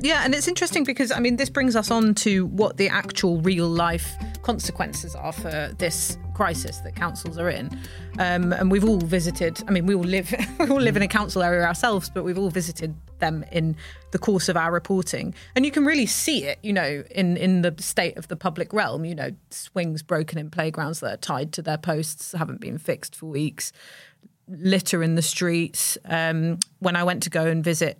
Yeah, 0.00 0.22
and 0.24 0.34
it's 0.34 0.46
interesting 0.46 0.84
because 0.84 1.10
I 1.10 1.20
mean 1.20 1.36
this 1.36 1.48
brings 1.48 1.74
us 1.74 1.90
on 1.90 2.14
to 2.16 2.46
what 2.46 2.76
the 2.76 2.88
actual 2.88 3.40
real 3.40 3.68
life 3.68 4.14
consequences 4.42 5.14
are 5.14 5.32
for 5.32 5.74
this 5.78 6.18
crisis 6.34 6.78
that 6.78 6.94
councils 6.94 7.38
are 7.38 7.48
in. 7.48 7.70
Um, 8.18 8.52
and 8.52 8.70
we've 8.70 8.84
all 8.84 8.98
visited. 8.98 9.62
I 9.66 9.70
mean, 9.70 9.86
we 9.86 9.94
all 9.94 10.04
live 10.04 10.32
we 10.60 10.68
all 10.68 10.80
live 10.80 10.96
in 10.96 11.02
a 11.02 11.08
council 11.08 11.42
area 11.42 11.66
ourselves, 11.66 12.10
but 12.10 12.24
we've 12.24 12.38
all 12.38 12.50
visited 12.50 12.94
them 13.18 13.44
in 13.50 13.74
the 14.10 14.18
course 14.18 14.50
of 14.50 14.56
our 14.56 14.70
reporting, 14.70 15.34
and 15.54 15.64
you 15.64 15.72
can 15.72 15.86
really 15.86 16.06
see 16.06 16.44
it. 16.44 16.58
You 16.62 16.74
know, 16.74 17.02
in 17.10 17.38
in 17.38 17.62
the 17.62 17.74
state 17.78 18.18
of 18.18 18.28
the 18.28 18.36
public 18.36 18.72
realm. 18.74 19.04
You 19.04 19.14
know, 19.14 19.30
swings 19.50 20.02
broken 20.02 20.38
in 20.38 20.50
playgrounds 20.50 21.00
that 21.00 21.12
are 21.14 21.16
tied 21.16 21.52
to 21.54 21.62
their 21.62 21.78
posts 21.78 22.32
haven't 22.32 22.60
been 22.60 22.76
fixed 22.76 23.16
for 23.16 23.26
weeks. 23.26 23.72
Litter 24.46 25.02
in 25.02 25.14
the 25.14 25.22
streets. 25.22 25.96
Um, 26.04 26.58
when 26.80 26.96
I 26.96 27.02
went 27.02 27.22
to 27.24 27.30
go 27.30 27.46
and 27.46 27.64
visit 27.64 27.98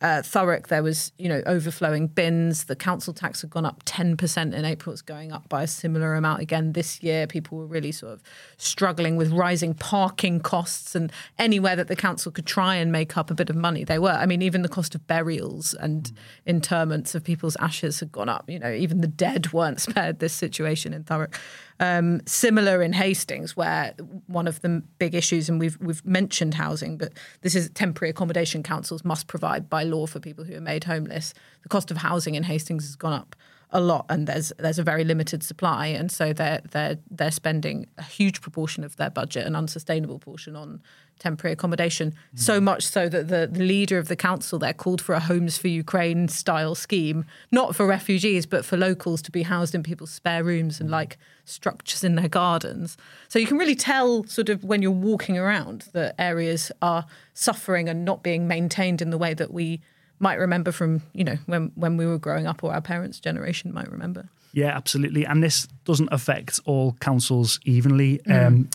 uh, 0.00 0.22
Thurrock, 0.22 0.68
there 0.68 0.82
was, 0.82 1.12
you 1.18 1.28
know, 1.28 1.42
overflowing 1.46 2.06
bins. 2.06 2.64
The 2.64 2.76
council 2.76 3.12
tax 3.12 3.40
had 3.40 3.50
gone 3.50 3.66
up 3.66 3.84
10% 3.84 4.54
in 4.54 4.64
April. 4.64 4.92
It's 4.92 5.02
going 5.02 5.32
up 5.32 5.48
by 5.48 5.64
a 5.64 5.66
similar 5.66 6.14
amount 6.14 6.40
again 6.40 6.72
this 6.72 7.02
year. 7.02 7.26
People 7.26 7.58
were 7.58 7.66
really 7.66 7.90
sort 7.90 8.12
of 8.12 8.22
struggling 8.56 9.16
with 9.16 9.32
rising 9.32 9.74
parking 9.74 10.38
costs 10.40 10.94
and 10.94 11.10
anywhere 11.38 11.74
that 11.74 11.88
the 11.88 11.96
council 11.96 12.30
could 12.30 12.46
try 12.46 12.76
and 12.76 12.92
make 12.92 13.16
up 13.16 13.30
a 13.30 13.34
bit 13.34 13.50
of 13.50 13.56
money, 13.56 13.82
they 13.82 13.98
were. 13.98 14.10
I 14.10 14.26
mean, 14.26 14.40
even 14.40 14.62
the 14.62 14.68
cost 14.68 14.94
of 14.94 15.06
burials 15.08 15.74
and 15.74 16.12
interments 16.46 17.16
of 17.16 17.24
people's 17.24 17.56
ashes 17.56 17.98
had 17.98 18.12
gone 18.12 18.28
up. 18.28 18.48
You 18.48 18.60
know, 18.60 18.72
even 18.72 19.00
the 19.00 19.08
dead 19.08 19.52
weren't 19.52 19.80
spared 19.80 20.20
this 20.20 20.32
situation 20.32 20.94
in 20.94 21.04
Thurrock. 21.04 21.34
Um, 21.80 22.20
similar 22.26 22.82
in 22.82 22.92
Hastings, 22.92 23.56
where 23.56 23.94
one 24.26 24.48
of 24.48 24.60
the 24.62 24.82
big 24.98 25.14
issues, 25.14 25.48
and 25.48 25.60
we've 25.60 25.78
we've 25.80 26.04
mentioned 26.04 26.54
housing, 26.54 26.98
but 26.98 27.12
this 27.42 27.54
is 27.54 27.70
temporary 27.70 28.10
accommodation 28.10 28.64
councils 28.64 29.04
must 29.04 29.28
provide 29.28 29.70
by 29.70 29.84
law 29.84 30.06
for 30.06 30.18
people 30.18 30.44
who 30.44 30.56
are 30.56 30.60
made 30.60 30.84
homeless. 30.84 31.34
The 31.62 31.68
cost 31.68 31.92
of 31.92 31.98
housing 31.98 32.34
in 32.34 32.42
Hastings 32.42 32.84
has 32.84 32.96
gone 32.96 33.12
up 33.12 33.36
a 33.70 33.80
lot, 33.80 34.06
and 34.08 34.26
there's 34.26 34.52
there's 34.58 34.78
a 34.78 34.82
very 34.82 35.04
limited 35.04 35.42
supply, 35.42 35.86
and 35.88 36.10
so 36.10 36.32
they're 36.32 36.60
they're 36.70 36.98
they're 37.10 37.30
spending 37.30 37.86
a 37.98 38.02
huge 38.02 38.40
proportion 38.40 38.84
of 38.84 38.96
their 38.96 39.10
budget, 39.10 39.46
an 39.46 39.54
unsustainable 39.54 40.18
portion, 40.18 40.56
on 40.56 40.80
temporary 41.18 41.52
accommodation. 41.52 42.12
Mm. 42.12 42.38
So 42.38 42.60
much 42.60 42.86
so 42.86 43.08
that 43.08 43.28
the, 43.28 43.48
the 43.50 43.62
leader 43.62 43.98
of 43.98 44.08
the 44.08 44.16
council 44.16 44.58
there 44.58 44.72
called 44.72 45.02
for 45.02 45.14
a 45.14 45.20
Homes 45.20 45.58
for 45.58 45.68
Ukraine 45.68 46.28
style 46.28 46.74
scheme, 46.74 47.24
not 47.50 47.74
for 47.74 47.86
refugees, 47.86 48.46
but 48.46 48.64
for 48.64 48.76
locals 48.76 49.20
to 49.22 49.30
be 49.30 49.42
housed 49.42 49.74
in 49.74 49.82
people's 49.82 50.12
spare 50.12 50.44
rooms 50.44 50.80
and 50.80 50.90
like 50.90 51.18
structures 51.44 52.04
in 52.04 52.14
their 52.14 52.28
gardens. 52.28 52.96
So 53.28 53.38
you 53.38 53.46
can 53.46 53.58
really 53.58 53.74
tell, 53.74 54.24
sort 54.24 54.48
of, 54.48 54.64
when 54.64 54.80
you're 54.82 54.90
walking 54.90 55.36
around, 55.36 55.86
that 55.92 56.14
areas 56.18 56.70
are 56.80 57.06
suffering 57.34 57.88
and 57.88 58.04
not 58.04 58.22
being 58.22 58.46
maintained 58.46 59.02
in 59.02 59.10
the 59.10 59.18
way 59.18 59.34
that 59.34 59.52
we 59.52 59.80
might 60.20 60.36
remember 60.36 60.72
from 60.72 61.02
you 61.12 61.24
know 61.24 61.36
when 61.46 61.72
when 61.74 61.96
we 61.96 62.06
were 62.06 62.18
growing 62.18 62.46
up 62.46 62.62
or 62.64 62.72
our 62.72 62.80
parents' 62.80 63.20
generation 63.20 63.72
might 63.72 63.90
remember. 63.90 64.28
Yeah, 64.52 64.68
absolutely. 64.68 65.24
And 65.24 65.42
this 65.42 65.68
doesn't 65.84 66.08
affect 66.10 66.58
all 66.64 66.94
councils 67.00 67.60
evenly. 67.64 68.18
Mm. 68.26 68.46
Um, 68.46 68.70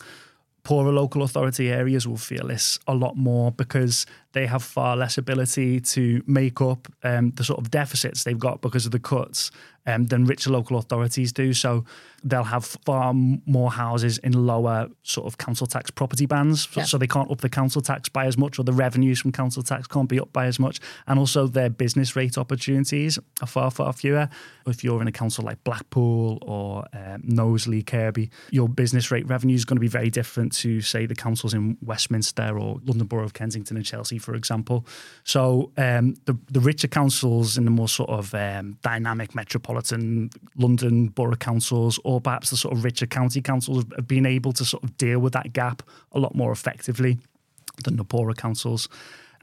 poorer 0.64 0.92
local 0.92 1.24
authority 1.24 1.70
areas 1.70 2.08
will 2.08 2.18
feel 2.18 2.48
this 2.48 2.80
a 2.88 2.94
lot 2.94 3.18
more 3.18 3.52
because 3.52 4.06
they 4.34 4.48
have 4.48 4.63
far 4.63 4.98
less 4.98 5.17
ability 5.17 5.80
to 5.80 6.22
make 6.28 6.62
up 6.62 6.88
um, 7.04 7.32
the 7.32 7.43
sort 7.43 7.60
of 7.60 7.72
deficits 7.72 8.24
they've 8.24 8.38
got 8.38 8.62
because 8.62 8.86
of 8.86 8.91
the 8.91 9.00
cuts 9.00 9.52
um, 9.86 10.06
than 10.06 10.26
richer 10.26 10.50
local 10.50 10.78
authorities 10.78 11.32
do. 11.32 11.54
So 11.54 11.86
they'll 12.24 12.43
have 12.43 12.65
far 12.65 13.13
more 13.13 13.72
houses 13.72 14.17
in 14.19 14.32
lower 14.32 14.88
sort 15.04 15.28
of 15.28 15.38
council 15.38 15.67
tax 15.67 15.91
property 15.91 16.26
bands. 16.26 16.67
So, 16.69 16.82
yeah. 16.82 16.86
so, 16.86 16.98
they 16.98 17.08
can't 17.08 17.30
up 17.30 17.41
the 17.41 17.50
council 17.50 17.82
tax 17.82 18.08
by 18.08 18.26
as 18.26 18.38
much, 18.38 18.58
or 18.60 18.63
the 18.63 18.74
revenues 18.74 19.19
from 19.19 19.32
council 19.32 19.62
tax 19.62 19.88
can't 19.88 20.08
be 20.08 20.19
up 20.19 20.32
by 20.32 20.46
as 20.46 20.60
much. 20.60 20.80
And 21.08 21.19
also 21.19 21.48
their 21.48 21.69
business 21.69 22.15
rate 22.15 22.38
opportunities 22.38 23.19
are 23.41 23.48
far, 23.48 23.72
far 23.72 23.91
fewer. 23.91 24.30
If 24.65 24.84
you're 24.84 25.02
in 25.02 25.08
a 25.08 25.12
council 25.12 25.43
like 25.43 25.62
Blackpool 25.65 26.39
or 26.41 26.86
um, 26.93 27.22
Knowsley, 27.24 27.84
Kirkby, 27.84 28.30
your 28.52 28.69
business 28.69 29.12
rate 29.12 29.28
revenue 29.28 29.56
is 29.56 29.65
going 29.65 29.76
to 29.76 29.82
be 29.82 29.88
very 29.88 30.10
different 30.10 30.54
to, 30.58 30.80
say, 30.80 31.06
the 31.06 31.15
councils 31.15 31.54
in 31.54 31.78
Westminster 31.82 32.58
or 32.58 32.80
London 32.86 33.08
Borough 33.08 33.26
of 33.26 33.34
Kensington 33.34 33.76
and 33.76 33.86
Chelsea 33.86 34.17
for 34.24 34.36
example. 34.36 34.86
So 35.24 35.72
um, 35.78 36.16
the 36.26 36.38
the 36.52 36.60
richer 36.60 36.88
councils 36.88 37.58
in 37.58 37.66
the 37.66 37.72
more 37.72 37.90
sort 37.90 38.10
of 38.10 38.34
um, 38.34 38.78
dynamic 38.82 39.36
metropolitan 39.36 40.30
London 40.56 41.10
borough 41.10 41.36
councils, 41.36 42.00
or 42.04 42.22
perhaps 42.22 42.50
the 42.50 42.58
sort 42.58 42.74
of 42.76 42.84
richer 42.84 43.08
county 43.08 43.42
councils, 43.42 43.86
have 43.96 44.08
been 44.08 44.26
able 44.26 44.54
to 44.54 44.66
sort 44.66 44.84
of 44.84 44.98
deal 44.98 45.20
with 45.20 45.34
that 45.34 45.54
gap 45.54 45.84
a 46.12 46.20
lot 46.20 46.34
more 46.36 46.52
effectively 46.52 47.18
than 47.84 47.98
the 47.98 48.04
poorer 48.04 48.34
councils. 48.34 48.90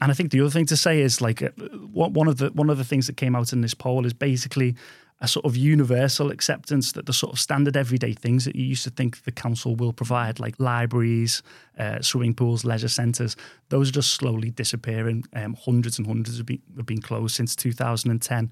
And 0.01 0.11
I 0.11 0.15
think 0.15 0.31
the 0.31 0.41
other 0.41 0.49
thing 0.49 0.65
to 0.65 0.77
say 0.77 1.01
is 1.01 1.21
like 1.21 1.43
uh, 1.43 1.49
one 1.93 2.27
of 2.27 2.37
the 2.37 2.49
one 2.49 2.71
of 2.71 2.77
the 2.77 2.83
things 2.83 3.05
that 3.07 3.17
came 3.17 3.35
out 3.35 3.53
in 3.53 3.61
this 3.61 3.75
poll 3.75 4.05
is 4.05 4.13
basically 4.13 4.75
a 5.21 5.27
sort 5.27 5.45
of 5.45 5.55
universal 5.55 6.31
acceptance 6.31 6.93
that 6.93 7.05
the 7.05 7.13
sort 7.13 7.31
of 7.31 7.39
standard 7.39 7.77
everyday 7.77 8.11
things 8.11 8.43
that 8.45 8.55
you 8.55 8.65
used 8.65 8.83
to 8.83 8.89
think 8.89 9.23
the 9.23 9.31
council 9.31 9.75
will 9.75 9.93
provide, 9.93 10.39
like 10.39 10.55
libraries, 10.59 11.43
uh, 11.77 12.01
swimming 12.01 12.33
pools, 12.33 12.65
leisure 12.65 12.87
centres, 12.87 13.35
those 13.69 13.89
are 13.89 13.93
just 13.93 14.15
slowly 14.15 14.49
disappearing. 14.49 15.23
Um, 15.33 15.53
hundreds 15.53 15.99
and 15.99 16.07
hundreds 16.07 16.37
have 16.37 16.47
been, 16.47 16.61
have 16.75 16.87
been 16.87 17.01
closed 17.01 17.35
since 17.35 17.55
2010. 17.55 18.51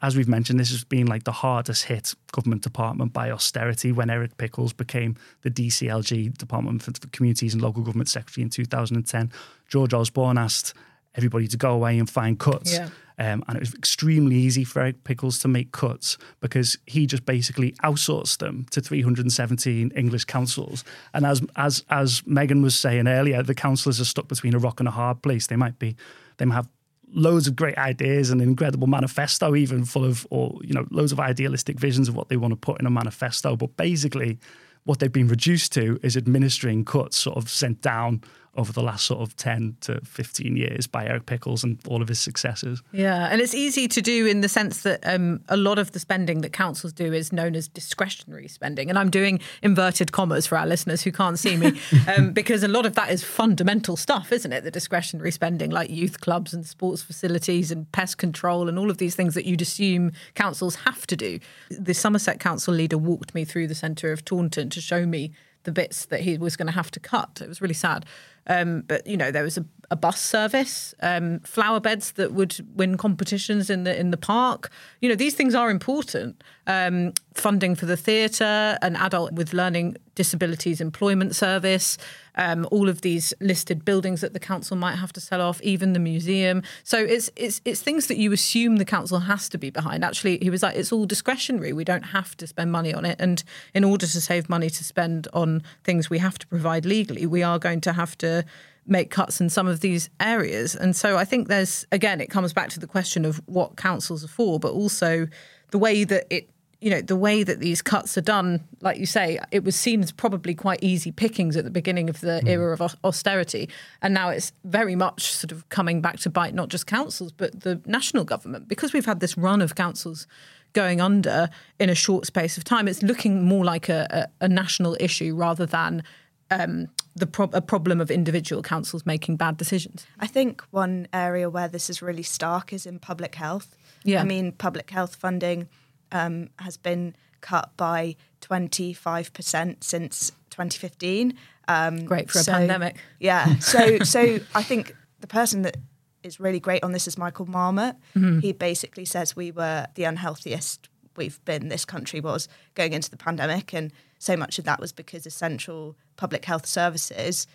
As 0.00 0.16
we've 0.16 0.28
mentioned, 0.28 0.60
this 0.60 0.70
has 0.70 0.84
been 0.84 1.06
like 1.06 1.24
the 1.24 1.32
hardest 1.32 1.84
hit 1.84 2.14
government 2.32 2.62
department 2.62 3.12
by 3.12 3.30
austerity 3.30 3.90
when 3.90 4.10
Eric 4.10 4.36
Pickles 4.36 4.72
became 4.72 5.16
the 5.42 5.50
DCLG, 5.50 6.36
Department 6.36 6.82
for 6.82 6.92
Communities 7.08 7.54
and 7.54 7.62
Local 7.62 7.82
Government 7.82 8.08
Secretary 8.08 8.42
in 8.42 8.50
2010. 8.50 9.32
George 9.68 9.92
Osborne 9.92 10.38
asked 10.38 10.74
everybody 11.14 11.48
to 11.48 11.56
go 11.56 11.72
away 11.72 11.98
and 11.98 12.08
find 12.08 12.38
cuts. 12.38 12.74
Yeah. 12.74 12.88
Um, 13.18 13.44
and 13.46 13.56
it 13.56 13.60
was 13.60 13.74
extremely 13.74 14.36
easy 14.36 14.64
for 14.64 14.80
Eric 14.80 15.04
Pickles 15.04 15.38
to 15.40 15.48
make 15.48 15.72
cuts 15.72 16.18
because 16.40 16.78
he 16.86 17.06
just 17.06 17.26
basically 17.26 17.72
outsourced 17.84 18.38
them 18.38 18.66
to 18.70 18.80
317 18.80 19.92
English 19.94 20.24
councils. 20.24 20.84
And 21.14 21.26
as 21.26 21.42
as 21.56 21.84
as 21.90 22.22
Megan 22.26 22.62
was 22.62 22.74
saying 22.78 23.06
earlier, 23.06 23.42
the 23.42 23.54
councillors 23.54 24.00
are 24.00 24.04
stuck 24.04 24.28
between 24.28 24.54
a 24.54 24.58
rock 24.58 24.80
and 24.80 24.88
a 24.88 24.92
hard 24.92 25.22
place. 25.22 25.46
They 25.46 25.56
might 25.56 25.78
be, 25.78 25.96
they 26.38 26.44
might 26.44 26.54
have 26.54 26.68
loads 27.14 27.46
of 27.46 27.56
great 27.56 27.76
ideas 27.76 28.30
and 28.30 28.40
an 28.40 28.48
incredible 28.48 28.86
manifesto, 28.86 29.54
even 29.54 29.84
full 29.84 30.04
of, 30.04 30.26
or 30.30 30.58
you 30.62 30.72
know, 30.72 30.86
loads 30.90 31.12
of 31.12 31.20
idealistic 31.20 31.78
visions 31.78 32.08
of 32.08 32.16
what 32.16 32.28
they 32.28 32.36
want 32.36 32.52
to 32.52 32.56
put 32.56 32.80
in 32.80 32.86
a 32.86 32.90
manifesto. 32.90 33.56
But 33.56 33.76
basically, 33.76 34.38
what 34.84 34.98
they've 34.98 35.12
been 35.12 35.28
reduced 35.28 35.72
to 35.72 35.98
is 36.02 36.16
administering 36.16 36.84
cuts, 36.84 37.16
sort 37.16 37.36
of 37.36 37.48
sent 37.48 37.82
down 37.82 38.22
over 38.54 38.72
the 38.72 38.82
last 38.82 39.06
sort 39.06 39.20
of 39.20 39.34
10 39.36 39.76
to 39.80 40.00
15 40.04 40.56
years 40.56 40.86
by 40.86 41.06
Eric 41.06 41.24
Pickles 41.24 41.64
and 41.64 41.78
all 41.88 42.02
of 42.02 42.08
his 42.08 42.20
successors. 42.20 42.82
Yeah, 42.92 43.28
and 43.30 43.40
it's 43.40 43.54
easy 43.54 43.88
to 43.88 44.02
do 44.02 44.26
in 44.26 44.42
the 44.42 44.48
sense 44.48 44.82
that 44.82 45.00
um, 45.04 45.40
a 45.48 45.56
lot 45.56 45.78
of 45.78 45.92
the 45.92 45.98
spending 45.98 46.42
that 46.42 46.52
councils 46.52 46.92
do 46.92 47.14
is 47.14 47.32
known 47.32 47.56
as 47.56 47.66
discretionary 47.66 48.48
spending. 48.48 48.90
And 48.90 48.98
I'm 48.98 49.08
doing 49.08 49.40
inverted 49.62 50.12
commas 50.12 50.46
for 50.46 50.58
our 50.58 50.66
listeners 50.66 51.02
who 51.02 51.12
can't 51.12 51.38
see 51.38 51.56
me 51.56 51.80
um, 52.16 52.32
because 52.32 52.62
a 52.62 52.68
lot 52.68 52.84
of 52.84 52.94
that 52.94 53.10
is 53.10 53.24
fundamental 53.24 53.96
stuff, 53.96 54.32
isn't 54.32 54.52
it? 54.52 54.64
The 54.64 54.70
discretionary 54.70 55.30
spending, 55.30 55.70
like 55.70 55.88
youth 55.88 56.20
clubs 56.20 56.52
and 56.52 56.66
sports 56.66 57.02
facilities 57.02 57.70
and 57.70 57.90
pest 57.92 58.18
control 58.18 58.68
and 58.68 58.78
all 58.78 58.90
of 58.90 58.98
these 58.98 59.14
things 59.14 59.34
that 59.34 59.46
you'd 59.46 59.62
assume 59.62 60.12
councils 60.34 60.76
have 60.76 61.06
to 61.06 61.16
do. 61.16 61.38
The 61.70 61.94
Somerset 61.94 62.38
Council 62.38 62.74
leader 62.74 62.98
walked 62.98 63.34
me 63.34 63.46
through 63.46 63.68
the 63.68 63.74
centre 63.74 64.12
of 64.12 64.24
Taunton 64.26 64.68
to 64.70 64.80
show 64.80 65.06
me 65.06 65.32
the 65.64 65.72
bits 65.72 66.06
that 66.06 66.20
he 66.20 66.38
was 66.38 66.56
going 66.56 66.66
to 66.66 66.72
have 66.72 66.90
to 66.92 67.00
cut. 67.00 67.40
It 67.42 67.48
was 67.48 67.60
really 67.60 67.74
sad. 67.74 68.04
Um, 68.46 68.82
but 68.82 69.06
you 69.06 69.16
know, 69.16 69.30
there 69.30 69.44
was 69.44 69.56
a, 69.56 69.64
a 69.90 69.96
bus 69.96 70.20
service, 70.20 70.94
um, 71.00 71.40
flower 71.40 71.80
beds 71.80 72.12
that 72.12 72.32
would 72.32 72.56
win 72.74 72.96
competitions 72.96 73.70
in 73.70 73.84
the 73.84 73.98
in 73.98 74.10
the 74.10 74.16
park. 74.16 74.70
You 75.00 75.08
know, 75.08 75.14
these 75.14 75.34
things 75.34 75.54
are 75.54 75.70
important. 75.70 76.42
Um, 76.66 77.12
funding 77.34 77.74
for 77.74 77.86
the 77.86 77.96
theatre, 77.96 78.78
an 78.82 78.96
adult 78.96 79.32
with 79.32 79.52
learning 79.52 79.96
disabilities 80.14 80.80
employment 80.80 81.34
service, 81.34 81.98
um, 82.36 82.66
all 82.70 82.88
of 82.88 83.02
these 83.02 83.34
listed 83.40 83.84
buildings 83.84 84.20
that 84.20 84.32
the 84.32 84.40
council 84.40 84.76
might 84.76 84.96
have 84.96 85.12
to 85.14 85.20
sell 85.20 85.40
off, 85.40 85.60
even 85.62 85.92
the 85.92 85.98
museum. 85.98 86.62
So 86.84 86.98
it's 86.98 87.30
it's 87.36 87.60
it's 87.64 87.82
things 87.82 88.06
that 88.06 88.16
you 88.16 88.32
assume 88.32 88.76
the 88.76 88.84
council 88.84 89.20
has 89.20 89.48
to 89.50 89.58
be 89.58 89.70
behind. 89.70 90.04
Actually, 90.04 90.38
he 90.38 90.50
was 90.50 90.62
like, 90.62 90.76
it's 90.76 90.92
all 90.92 91.06
discretionary. 91.06 91.72
We 91.72 91.84
don't 91.84 92.02
have 92.02 92.36
to 92.38 92.46
spend 92.46 92.72
money 92.72 92.94
on 92.94 93.04
it, 93.04 93.16
and 93.20 93.42
in 93.74 93.84
order 93.84 94.06
to 94.06 94.20
save 94.20 94.48
money 94.48 94.70
to 94.70 94.84
spend 94.84 95.28
on 95.32 95.62
things 95.84 96.10
we 96.10 96.18
have 96.18 96.38
to 96.38 96.46
provide 96.46 96.86
legally, 96.86 97.26
we 97.26 97.42
are 97.42 97.58
going 97.58 97.80
to 97.82 97.92
have 97.92 98.16
to 98.18 98.44
make 98.84 99.10
cuts 99.10 99.40
in 99.40 99.48
some 99.48 99.68
of 99.68 99.80
these 99.80 100.10
areas. 100.18 100.74
And 100.74 100.96
so 100.96 101.16
I 101.16 101.24
think 101.24 101.48
there's 101.48 101.86
again, 101.92 102.20
it 102.20 102.30
comes 102.30 102.52
back 102.52 102.68
to 102.70 102.80
the 102.80 102.86
question 102.86 103.24
of 103.24 103.40
what 103.46 103.76
councils 103.76 104.24
are 104.24 104.28
for, 104.28 104.58
but 104.58 104.72
also 104.72 105.28
the 105.70 105.78
way 105.78 106.04
that 106.04 106.26
it 106.30 106.48
you 106.82 106.90
know 106.90 107.00
the 107.00 107.16
way 107.16 107.44
that 107.44 107.60
these 107.60 107.80
cuts 107.80 108.18
are 108.18 108.22
done 108.22 108.60
like 108.80 108.98
you 108.98 109.06
say 109.06 109.38
it 109.50 109.62
was 109.62 109.76
seen 109.76 110.02
as 110.02 110.10
probably 110.10 110.54
quite 110.54 110.80
easy 110.82 111.12
pickings 111.12 111.56
at 111.56 111.64
the 111.64 111.70
beginning 111.70 112.10
of 112.10 112.20
the 112.20 112.40
mm. 112.44 112.48
era 112.48 112.72
of 112.72 112.96
austerity 113.04 113.68
and 114.02 114.12
now 114.12 114.28
it's 114.28 114.52
very 114.64 114.96
much 114.96 115.32
sort 115.32 115.52
of 115.52 115.66
coming 115.68 116.00
back 116.00 116.18
to 116.18 116.28
bite 116.28 116.54
not 116.54 116.68
just 116.68 116.86
councils 116.86 117.32
but 117.32 117.60
the 117.60 117.80
national 117.86 118.24
government 118.24 118.66
because 118.68 118.92
we've 118.92 119.06
had 119.06 119.20
this 119.20 119.38
run 119.38 119.62
of 119.62 119.76
councils 119.76 120.26
going 120.72 121.00
under 121.00 121.48
in 121.78 121.88
a 121.88 121.94
short 121.94 122.26
space 122.26 122.56
of 122.56 122.64
time 122.64 122.88
it's 122.88 123.02
looking 123.02 123.44
more 123.44 123.64
like 123.64 123.88
a, 123.88 124.28
a, 124.40 124.44
a 124.46 124.48
national 124.48 124.96
issue 124.98 125.34
rather 125.34 125.64
than 125.64 126.02
um, 126.50 126.88
the 127.14 127.26
pro- 127.26 127.50
a 127.52 127.62
problem 127.62 128.00
of 128.00 128.10
individual 128.10 128.62
councils 128.62 129.06
making 129.06 129.36
bad 129.36 129.56
decisions. 129.56 130.06
I 130.20 130.26
think 130.26 130.62
one 130.70 131.08
area 131.10 131.48
where 131.48 131.66
this 131.66 131.88
is 131.88 132.02
really 132.02 132.22
stark 132.22 132.74
is 132.74 132.84
in 132.84 132.98
public 132.98 133.36
health. 133.36 133.74
Yeah. 134.04 134.20
I 134.20 134.24
mean, 134.24 134.52
public 134.52 134.90
health 134.90 135.14
funding 135.14 135.68
um, 136.12 136.50
has 136.58 136.76
been 136.76 137.16
cut 137.40 137.76
by 137.76 138.16
25% 138.40 139.82
since 139.82 140.30
2015. 140.50 141.36
Um, 141.68 142.04
great 142.04 142.30
for 142.30 142.38
so, 142.38 142.52
a 142.52 142.54
pandemic. 142.56 142.96
Yeah. 143.18 143.56
So, 143.60 143.98
so 144.00 144.38
I 144.54 144.62
think 144.62 144.94
the 145.20 145.26
person 145.26 145.62
that 145.62 145.76
is 146.22 146.38
really 146.38 146.60
great 146.60 146.84
on 146.84 146.92
this 146.92 147.08
is 147.08 147.18
Michael 147.18 147.46
Marmot. 147.46 147.96
Mm-hmm. 148.16 148.40
He 148.40 148.52
basically 148.52 149.04
says 149.04 149.34
we 149.34 149.50
were 149.50 149.86
the 149.94 150.04
unhealthiest 150.04 150.88
we've 151.16 151.44
been, 151.44 151.68
this 151.68 151.84
country 151.84 152.20
was 152.20 152.48
going 152.74 152.92
into 152.92 153.10
the 153.10 153.16
pandemic. 153.16 153.72
And 153.72 153.92
so 154.18 154.36
much 154.36 154.58
of 154.58 154.64
that 154.64 154.80
was 154.80 154.92
because 154.92 155.26
essential 155.26 155.96
public 156.16 156.44
health 156.44 156.66
services 156.66 157.46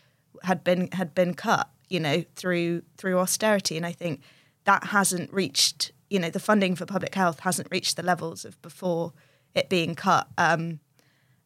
had 0.43 0.63
been 0.63 0.89
had 0.91 1.15
been 1.15 1.34
cut, 1.34 1.70
you 1.89 2.00
know, 2.00 2.24
through 2.36 2.84
through 2.98 3.17
austerity. 3.17 3.78
And 3.78 3.86
I 3.86 3.91
think 3.91 4.22
that 4.65 4.86
hasn't 4.86 5.32
reached, 5.34 5.91
you 6.10 6.20
know, 6.20 6.30
the 6.30 6.39
funding 6.39 6.76
for 6.76 6.86
public 6.86 7.15
health 7.15 7.41
hasn't 7.41 7.67
reached 7.72 7.96
the 7.96 8.04
levels 8.04 8.46
of 8.46 8.62
before 8.62 9.13
it 9.56 9.70
being 9.70 9.96
cut. 9.96 10.28
Um, 10.38 10.80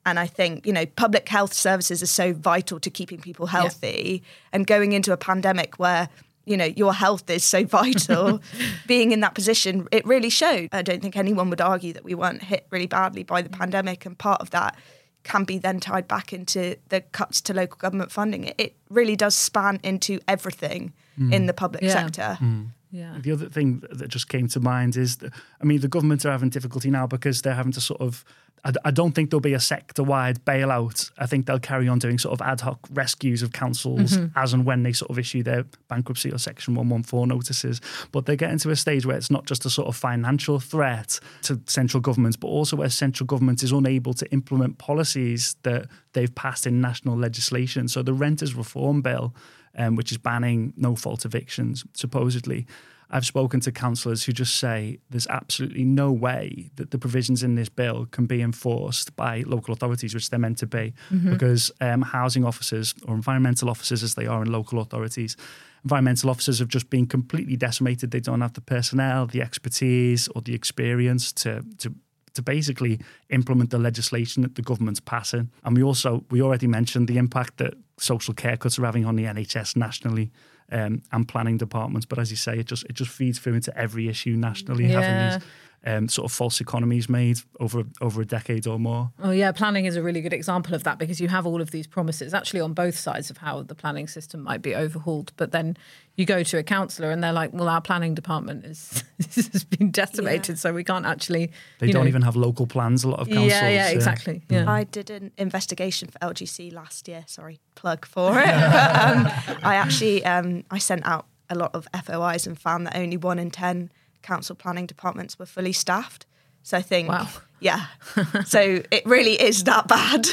and 0.06 0.19
I 0.19 0.28
think, 0.28 0.65
you 0.65 0.74
know, 0.74 0.86
public 0.86 1.30
health 1.30 1.54
services 1.54 2.02
are 2.02 2.08
so 2.08 2.34
vital 2.34 2.80
to 2.80 2.89
keeping 2.89 3.19
people 3.19 3.47
healthy. 3.47 4.21
Yeah. 4.24 4.30
And 4.54 4.67
going 4.67 4.93
into 4.93 5.12
a 5.13 5.17
pandemic 5.17 5.78
where, 5.78 6.10
you 6.45 6.58
know, 6.58 6.65
your 6.65 6.93
health 6.93 7.30
is 7.30 7.43
so 7.43 7.65
vital, 7.65 8.41
being 8.88 9.12
in 9.12 9.19
that 9.19 9.36
position, 9.36 9.88
it 9.91 10.06
really 10.06 10.30
showed. 10.30 10.69
I 10.71 10.82
don't 10.82 11.02
think 11.02 11.15
anyone 11.17 11.50
would 11.52 11.62
argue 11.62 11.93
that 11.93 12.04
we 12.04 12.15
weren't 12.15 12.43
hit 12.43 12.65
really 12.71 12.88
badly 12.88 13.24
by 13.24 13.43
the 13.43 13.50
pandemic. 13.50 14.06
And 14.06 14.17
part 14.17 14.41
of 14.41 14.50
that 14.52 14.76
can 15.24 15.43
be 15.43 15.60
then 15.60 15.80
tied 15.80 16.08
back 16.08 16.34
into 16.34 16.78
the 16.89 17.02
cuts 17.02 17.41
to 17.41 17.54
local 17.54 17.78
government 17.78 18.12
funding. 18.12 18.45
It, 18.45 18.56
it 18.58 18.76
really 18.89 19.15
does 19.15 19.36
span 19.36 19.80
into 19.84 20.19
everything 20.28 20.93
mm. 21.19 21.32
in 21.32 21.45
the 21.45 21.54
public 21.54 21.84
yeah. 21.84 21.93
sector. 21.93 22.38
Mm. 22.41 22.69
Yeah. 22.91 23.17
The 23.19 23.32
other 23.32 23.47
thing 23.47 23.84
that 23.89 24.10
just 24.10 24.27
came 24.27 24.47
to 24.49 24.60
mind 24.60 24.97
is, 24.97 25.17
that, 25.17 25.34
I 25.62 25.63
mean, 25.63 25.80
the 25.80 25.88
government 25.88 26.25
are 26.25 26.32
having 26.32 26.49
difficulty 26.49 26.91
now 26.91 27.08
because 27.08 27.41
they're 27.41 27.56
having 27.56 27.71
to 27.73 27.82
sort 27.82 28.01
of 28.01 28.25
I, 28.63 28.73
I 28.86 28.91
don't 28.91 29.13
think 29.13 29.30
there'll 29.30 29.41
be 29.41 29.54
a 29.54 29.60
sector 29.60 30.04
wide 30.04 30.43
bailout. 30.45 31.12
I 31.17 31.25
think 31.25 31.45
they'll 31.45 31.60
carry 31.60 31.88
on 31.88 31.99
doing 31.99 32.17
sort 32.17 32.39
of 32.39 32.45
ad 32.45 32.62
hoc 32.62 32.80
rescues 32.91 33.41
of 33.41 33.51
councils 33.51 34.17
mm-hmm. 34.17 34.38
as 34.38 34.54
and 34.54 34.65
when 34.65 34.84
they 34.84 34.93
sort 34.93 35.12
of 35.12 35.19
issue 35.19 35.43
their 35.43 35.65
bankruptcy 35.88 36.32
or 36.32 36.38
Section 36.38 36.75
114 36.75 37.27
notices. 37.27 37.82
But 38.12 38.25
they're 38.25 38.36
getting 38.36 38.60
to 38.60 38.69
a 38.71 38.75
stage 38.75 39.06
where 39.06 39.17
it's 39.17 39.32
not 39.32 39.45
just 39.45 39.65
a 39.65 39.69
sort 39.69 39.88
of 39.88 39.95
financial 39.95 40.60
threat 40.60 41.19
to 41.43 41.60
central 41.67 42.01
governments, 42.01 42.38
but 42.38 42.47
also 42.47 42.75
where 42.75 42.89
central 42.89 43.27
government 43.27 43.63
is 43.63 43.71
unable 43.71 44.13
to 44.13 44.32
implement 44.32 44.77
policies 44.77 45.56
that 45.63 45.88
they've 46.13 46.34
passed 46.34 46.67
in 46.67 46.82
national 46.82 47.17
legislation. 47.17 47.88
So 47.88 48.04
the 48.04 48.13
renters 48.13 48.54
reform 48.54 49.01
bill, 49.01 49.34
um, 49.77 49.95
which 49.95 50.12
is 50.12 50.17
banning 50.17 50.73
no 50.75 50.95
fault 50.95 51.25
evictions, 51.25 51.84
supposedly 51.93 52.65
I've 53.12 53.25
spoken 53.25 53.60
to 53.62 53.71
councillors 53.71 54.23
who 54.23 54.31
just 54.31 54.55
say 54.55 54.99
there's 55.10 55.27
absolutely 55.27 55.84
no 55.84 56.12
way 56.13 56.71
that 56.75 56.91
the 56.91 56.97
provisions 56.97 57.43
in 57.43 57.55
this 57.55 57.67
bill 57.67 58.07
can 58.10 58.25
be 58.25 58.41
enforced 58.41 59.15
by 59.17 59.43
local 59.45 59.73
authorities, 59.73 60.13
which 60.13 60.29
they're 60.29 60.39
meant 60.39 60.57
to 60.60 60.67
be, 60.67 60.93
mm-hmm. 61.12 61.31
because 61.31 61.71
um, 61.81 62.01
housing 62.01 62.45
officers 62.45 62.95
or 63.05 63.13
environmental 63.13 63.69
officers, 63.69 64.01
as 64.01 64.15
they 64.15 64.27
are 64.27 64.41
in 64.41 64.51
local 64.51 64.79
authorities, 64.79 65.36
environmental 65.84 66.29
officers 66.29 66.60
have 66.60 66.69
just 66.69 66.89
been 66.89 67.05
completely 67.05 67.57
decimated. 67.57 68.12
They 68.12 68.21
don't 68.21 68.41
have 68.41 68.53
the 68.53 68.62
personnel, 68.62 69.27
the 69.27 69.41
expertise, 69.41 70.29
or 70.29 70.41
the 70.41 70.55
experience 70.55 71.34
to 71.34 71.63
to 71.79 71.93
to 72.34 72.41
basically 72.41 72.97
implement 73.29 73.71
the 73.71 73.77
legislation 73.77 74.41
that 74.43 74.55
the 74.55 74.62
government's 74.62 75.01
passing. 75.01 75.51
And 75.65 75.75
we 75.75 75.84
also 75.84 76.23
we 76.29 76.41
already 76.41 76.67
mentioned 76.67 77.10
the 77.10 77.17
impact 77.17 77.57
that 77.57 77.73
social 78.01 78.33
care 78.33 78.57
cuts 78.57 78.79
are 78.79 78.85
having 78.85 79.05
on 79.05 79.15
the 79.15 79.25
NHS 79.25 79.75
nationally 79.75 80.31
um, 80.71 81.03
and 81.11 81.27
planning 81.27 81.57
departments. 81.57 82.05
But 82.05 82.19
as 82.19 82.31
you 82.31 82.37
say, 82.37 82.57
it 82.59 82.65
just 82.65 82.83
it 82.85 82.93
just 82.93 83.11
feeds 83.11 83.39
through 83.39 83.55
into 83.55 83.77
every 83.77 84.07
issue 84.07 84.31
nationally, 84.31 84.87
yeah. 84.87 85.01
having 85.01 85.39
these 85.39 85.49
um, 85.86 86.08
sort 86.08 86.26
of 86.26 86.32
false 86.32 86.62
economies 86.62 87.10
made 87.10 87.39
over 87.60 87.84
over 88.02 88.22
a 88.22 88.26
decade 88.26 88.67
or 88.67 88.78
more. 88.78 89.12
Oh 89.22 89.32
yeah, 89.32 89.52
planning 89.52 89.86
is 89.86 89.96
a 89.96 90.04
really 90.04 90.22
good 90.22 90.34
example 90.34 90.76
of 90.76 90.84
that 90.84 91.00
because 91.00 91.20
you 91.20 91.28
have 91.28 91.48
all 91.48 91.62
of 91.62 91.72
these 91.72 91.88
promises 91.88 92.34
actually 92.34 92.60
on 92.60 92.74
both 92.74 92.98
sides 92.98 93.30
of 93.32 93.38
how 93.38 93.63
the 93.63 93.74
planning 93.74 94.08
system 94.08 94.41
might 94.41 94.62
be 94.62 94.76
overhauled, 94.76 95.34
but 95.38 95.52
then 95.52 95.76
you 96.15 96.26
go 96.26 96.44
to 96.44 96.58
a 96.58 96.63
councillor 96.63 97.10
and 97.10 97.24
they're 97.24 97.34
like, 97.34 97.52
"Well, 97.52 97.67
our 97.67 97.82
planning 97.82 98.13
department 98.13 98.63
is 98.63 99.04
has 99.36 99.63
been 99.63 99.89
decimated, 99.89 100.56
yeah. 100.56 100.60
so 100.60 100.74
we 100.74 100.84
can't 100.84 101.06
actually." 101.06 101.52
They 101.80 101.91
don't 101.91 102.04
know. 102.04 102.10
even 102.10 102.22
have 102.22 102.36
local 102.36 102.67
plans. 102.67 103.04
A 103.04 103.10
lot 103.10 103.20
of 103.20 103.28
councils. 103.28 103.50
Yeah, 103.50 103.70
yeah, 103.70 103.89
exactly. 103.89 104.44
Yeah. 104.50 104.70
I 104.70 104.84
did 104.84 105.10
an 105.10 105.32
investigation 105.38 106.10
for 106.10 106.20
LGC 106.20 106.72
last 106.72 107.08
year. 107.08 107.24
Sorry, 107.28 107.60
plug 107.74 108.06
for 108.06 108.39
it. 108.39 108.48
um, 108.48 109.28
I 109.63 109.76
actually 109.76 110.24
um, 110.26 110.63
I 110.70 110.78
sent 110.78 111.06
out 111.08 111.26
a 111.50 111.56
lot 111.56 111.74
of 111.74 111.88
FOIs 112.06 112.46
and 112.46 112.58
found 112.58 112.86
that 112.86 112.96
only 112.96 113.17
one 113.17 113.39
in 113.39 113.50
ten 113.50 113.89
council 114.21 114.55
planning 114.55 114.86
departments 114.86 115.38
were 115.38 115.45
fully 115.45 115.73
staffed. 115.73 116.25
So 116.63 116.77
I 116.77 116.81
think, 116.81 117.10
wow. 117.10 117.27
yeah. 117.60 117.86
so 118.45 118.84
it 118.91 119.05
really 119.05 119.34
is 119.34 119.63
that 119.63 119.88
bad. 119.88 120.27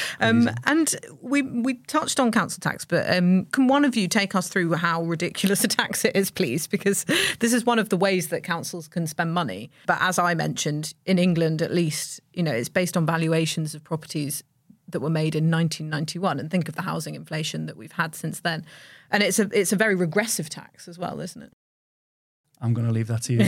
um, 0.20 0.50
and 0.64 0.94
we 1.20 1.42
we 1.42 1.74
touched 1.86 2.18
on 2.18 2.32
council 2.32 2.60
tax, 2.60 2.84
but 2.84 3.14
um, 3.14 3.44
can 3.46 3.66
one 3.66 3.84
of 3.84 3.96
you 3.96 4.08
take 4.08 4.34
us 4.34 4.48
through 4.48 4.72
how 4.74 5.02
ridiculous 5.02 5.62
a 5.62 5.68
tax 5.68 6.04
it 6.04 6.16
is, 6.16 6.30
please? 6.30 6.66
Because 6.66 7.04
this 7.40 7.52
is 7.52 7.64
one 7.64 7.78
of 7.78 7.90
the 7.90 7.96
ways 7.96 8.28
that 8.28 8.42
councils 8.44 8.88
can 8.88 9.06
spend 9.06 9.34
money. 9.34 9.70
But 9.86 9.98
as 10.00 10.18
I 10.18 10.34
mentioned, 10.34 10.94
in 11.04 11.18
England 11.18 11.60
at 11.60 11.72
least, 11.72 12.20
you 12.32 12.42
know, 12.42 12.52
it's 12.52 12.70
based 12.70 12.96
on 12.96 13.04
valuations 13.04 13.74
of 13.74 13.84
properties 13.84 14.42
that 14.88 15.00
were 15.00 15.10
made 15.10 15.34
in 15.34 15.50
1991 15.50 16.38
and 16.38 16.50
think 16.50 16.68
of 16.68 16.76
the 16.76 16.82
housing 16.82 17.14
inflation 17.14 17.66
that 17.66 17.76
we've 17.76 17.92
had 17.92 18.14
since 18.14 18.40
then 18.40 18.64
and 19.10 19.22
it's 19.22 19.38
a 19.38 19.48
it's 19.52 19.72
a 19.72 19.76
very 19.76 19.94
regressive 19.94 20.48
tax 20.48 20.86
as 20.86 20.98
well 20.98 21.20
isn't 21.20 21.42
it 21.42 21.52
I'm 22.60 22.72
going 22.72 22.86
to 22.86 22.92
leave 22.92 23.08
that 23.08 23.22
to 23.24 23.32
you. 23.32 23.40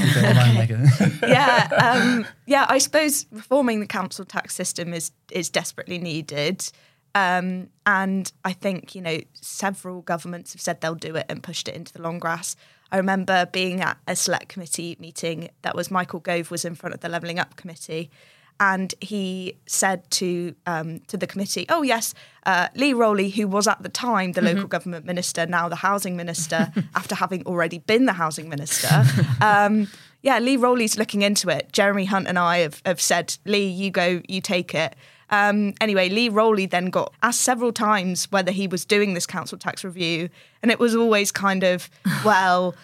yeah, 1.23 1.69
um, 1.95 2.27
yeah. 2.47 2.67
I 2.69 2.79
suppose 2.79 3.27
reforming 3.31 3.81
the 3.81 3.87
council 3.87 4.25
tax 4.25 4.55
system 4.55 4.93
is 4.93 5.11
is 5.31 5.49
desperately 5.49 5.99
needed, 5.99 6.71
um, 7.15 7.69
and 7.87 8.31
I 8.45 8.53
think 8.53 8.95
you 8.95 9.01
know 9.01 9.21
several 9.33 10.03
governments 10.03 10.53
have 10.53 10.61
said 10.61 10.81
they'll 10.81 10.95
do 10.95 11.17
it 11.17 11.27
and 11.29 11.43
pushed 11.43 11.69
it 11.69 11.75
into 11.75 11.93
the 11.93 12.03
long 12.03 12.19
grass. 12.19 12.57
I 12.93 12.99
remember 12.99 13.47
being 13.47 13.81
at 13.81 13.97
a 14.07 14.15
select 14.15 14.49
committee 14.49 14.97
meeting 15.01 15.49
that 15.63 15.75
was 15.75 15.91
Michael 15.91 16.21
Gove 16.21 16.51
was 16.51 16.65
in 16.65 16.75
front 16.75 16.95
of 16.95 17.01
the 17.01 17.09
Levelling 17.09 17.39
Up 17.39 17.57
committee, 17.57 18.11
and 18.59 18.95
he 19.01 19.57
said 19.67 20.11
to 20.13 20.55
um, 20.67 21.01
to 21.09 21.17
the 21.17 21.27
committee, 21.27 21.67
"Oh 21.69 21.83
yes, 21.83 22.15
uh, 22.45 22.69
Lee 22.75 22.93
Rowley, 22.93 23.31
who 23.31 23.47
was 23.47 23.67
at 23.67 23.83
the 23.83 23.89
time 23.89 24.33
the 24.33 24.41
mm-hmm. 24.41 24.57
local 24.57 24.69
government 24.69 25.05
minister, 25.05 25.47
now 25.47 25.69
the 25.69 25.77
housing 25.77 26.17
minister, 26.17 26.73
after 26.95 27.15
having 27.15 27.45
already 27.47 27.79
been 27.79 28.07
the 28.07 28.15
housing 28.15 28.49
minister." 28.49 29.05
Um, 29.41 29.89
yeah, 30.23 30.39
Lee 30.39 30.57
Rowley's 30.57 30.99
looking 30.99 31.23
into 31.23 31.49
it. 31.51 31.71
Jeremy 31.73 32.07
Hunt 32.07 32.27
and 32.27 32.39
I 32.39 32.59
have, 32.59 32.83
have 32.87 33.01
said, 33.01 33.37
"Lee, 33.45 33.67
you 33.67 33.91
go, 33.91 34.23
you 34.29 34.41
take 34.41 34.75
it." 34.75 34.97
Um, 35.31 35.75
anyway, 35.81 36.09
Lee 36.09 36.29
Rowley 36.29 36.67
then 36.67 36.87
got 36.87 37.13
asked 37.23 37.43
several 37.43 37.73
times 37.73 38.31
whether 38.31 38.53
he 38.53 38.67
was 38.67 38.85
doing 38.85 39.15
this 39.15 39.27
council 39.27 39.59
tax 39.59 39.85
review, 39.85 40.31
and 40.63 40.71
it 40.71 40.79
was 40.79 40.95
always 40.95 41.31
kind 41.33 41.63
of, 41.63 41.91
"Well." 42.25 42.75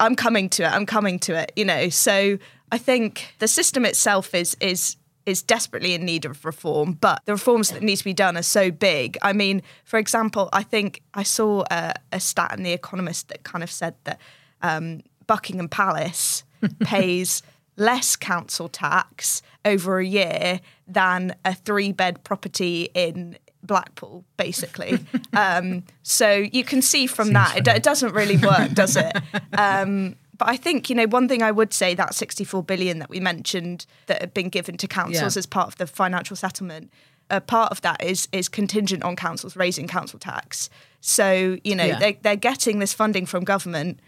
I'm 0.00 0.16
coming 0.16 0.48
to 0.48 0.62
it. 0.62 0.68
I'm 0.68 0.86
coming 0.86 1.18
to 1.18 1.38
it. 1.38 1.52
You 1.54 1.66
know, 1.66 1.90
so 1.90 2.38
I 2.72 2.78
think 2.78 3.34
the 3.38 3.48
system 3.48 3.84
itself 3.84 4.34
is 4.34 4.56
is 4.58 4.96
is 5.26 5.42
desperately 5.42 5.92
in 5.92 6.04
need 6.04 6.24
of 6.24 6.44
reform, 6.44 6.92
but 6.92 7.20
the 7.26 7.32
reforms 7.32 7.70
that 7.70 7.82
need 7.82 7.96
to 7.96 8.04
be 8.04 8.14
done 8.14 8.36
are 8.36 8.42
so 8.42 8.70
big. 8.70 9.18
I 9.22 9.32
mean, 9.32 9.60
for 9.84 9.98
example, 9.98 10.48
I 10.52 10.62
think 10.62 11.02
I 11.14 11.24
saw 11.24 11.64
a, 11.70 11.94
a 12.12 12.20
stat 12.20 12.54
in 12.56 12.62
The 12.62 12.72
Economist 12.72 13.28
that 13.28 13.42
kind 13.42 13.62
of 13.62 13.70
said 13.70 13.94
that 14.04 14.20
um, 14.62 15.02
Buckingham 15.26 15.68
Palace 15.68 16.44
pays 16.80 17.42
less 17.76 18.16
council 18.16 18.68
tax 18.68 19.42
over 19.64 19.98
a 19.98 20.06
year 20.06 20.60
than 20.86 21.34
a 21.44 21.54
three 21.54 21.92
bed 21.92 22.24
property 22.24 22.88
in 22.94 23.36
Blackpool, 23.62 24.24
basically. 24.36 24.98
um, 25.32 25.82
so 26.02 26.32
you 26.52 26.64
can 26.64 26.80
see 26.80 27.06
from 27.06 27.32
that, 27.32 27.58
it, 27.58 27.68
it, 27.68 27.82
doesn't 27.82 28.12
really 28.12 28.36
work, 28.36 28.72
does 28.72 28.96
it? 28.96 29.16
Um, 29.58 30.16
but 30.36 30.48
I 30.48 30.56
think, 30.56 30.90
you 30.90 30.96
know, 30.96 31.06
one 31.06 31.28
thing 31.28 31.42
I 31.42 31.50
would 31.50 31.72
say 31.72 31.94
that 31.94 32.14
64 32.14 32.62
billion 32.62 32.98
that 32.98 33.10
we 33.10 33.20
mentioned 33.20 33.86
that 34.06 34.20
had 34.20 34.34
been 34.34 34.48
given 34.48 34.76
to 34.78 34.86
councils 34.86 35.36
yeah. 35.36 35.38
as 35.38 35.46
part 35.46 35.68
of 35.68 35.76
the 35.76 35.86
financial 35.86 36.36
settlement, 36.36 36.90
a 37.30 37.40
part 37.40 37.72
of 37.72 37.80
that 37.82 38.02
is 38.02 38.28
is 38.32 38.48
contingent 38.48 39.02
on 39.02 39.16
councils 39.16 39.56
raising 39.56 39.88
council 39.88 40.18
tax. 40.18 40.70
So, 41.00 41.58
you 41.64 41.74
know, 41.74 41.84
yeah. 41.84 41.98
they, 41.98 42.12
they're 42.22 42.36
getting 42.36 42.78
this 42.78 42.92
funding 42.92 43.26
from 43.26 43.44
government. 43.44 44.00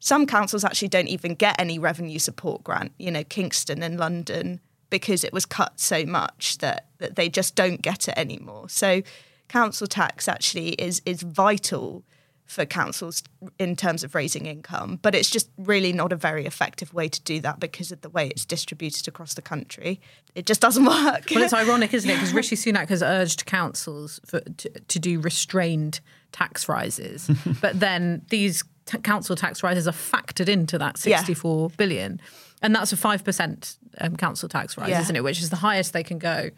Some 0.00 0.26
councils 0.26 0.64
actually 0.64 0.88
don't 0.88 1.08
even 1.08 1.34
get 1.34 1.60
any 1.60 1.78
revenue 1.78 2.18
support 2.18 2.62
grant, 2.62 2.92
you 2.98 3.10
know, 3.10 3.24
Kingston 3.24 3.82
and 3.82 3.98
London, 3.98 4.60
because 4.90 5.24
it 5.24 5.32
was 5.32 5.44
cut 5.44 5.80
so 5.80 6.04
much 6.04 6.58
that, 6.58 6.86
that 6.98 7.16
they 7.16 7.28
just 7.28 7.54
don't 7.54 7.82
get 7.82 8.08
it 8.08 8.14
anymore. 8.16 8.68
So 8.68 9.02
council 9.48 9.86
tax 9.86 10.28
actually 10.28 10.70
is 10.70 11.02
is 11.04 11.22
vital 11.22 12.04
for 12.48 12.64
councils 12.64 13.22
in 13.58 13.76
terms 13.76 14.02
of 14.02 14.14
raising 14.14 14.46
income, 14.46 14.98
but 15.02 15.14
it's 15.14 15.28
just 15.28 15.50
really 15.58 15.92
not 15.92 16.14
a 16.14 16.16
very 16.16 16.46
effective 16.46 16.94
way 16.94 17.06
to 17.06 17.20
do 17.20 17.40
that 17.40 17.60
because 17.60 17.92
of 17.92 18.00
the 18.00 18.08
way 18.08 18.28
it's 18.28 18.46
distributed 18.46 19.06
across 19.06 19.34
the 19.34 19.42
country. 19.42 20.00
It 20.34 20.46
just 20.46 20.62
doesn't 20.62 20.84
work. 20.86 21.26
Well, 21.30 21.44
it's 21.44 21.52
ironic, 21.52 21.92
isn't 21.92 22.08
it? 22.08 22.14
Because 22.14 22.32
Rishi 22.34 22.56
Sunak 22.56 22.88
has 22.88 23.02
urged 23.02 23.44
councils 23.44 24.18
for, 24.24 24.40
to, 24.40 24.70
to 24.70 24.98
do 24.98 25.20
restrained 25.20 26.00
tax 26.32 26.70
rises, 26.70 27.30
but 27.60 27.78
then 27.78 28.22
these 28.30 28.64
t- 28.86 28.98
council 28.98 29.36
tax 29.36 29.62
rises 29.62 29.86
are 29.86 29.92
factored 29.92 30.48
into 30.48 30.78
that 30.78 30.96
sixty-four 30.96 31.68
yeah. 31.68 31.76
billion, 31.76 32.20
and 32.62 32.74
that's 32.74 32.94
a 32.94 32.96
five 32.96 33.24
percent 33.24 33.76
um, 33.98 34.16
council 34.16 34.48
tax 34.48 34.78
rise, 34.78 34.88
yeah. 34.88 35.02
isn't 35.02 35.16
it? 35.16 35.22
Which 35.22 35.42
is 35.42 35.50
the 35.50 35.56
highest 35.56 35.92
they 35.92 36.02
can 36.02 36.18
go. 36.18 36.50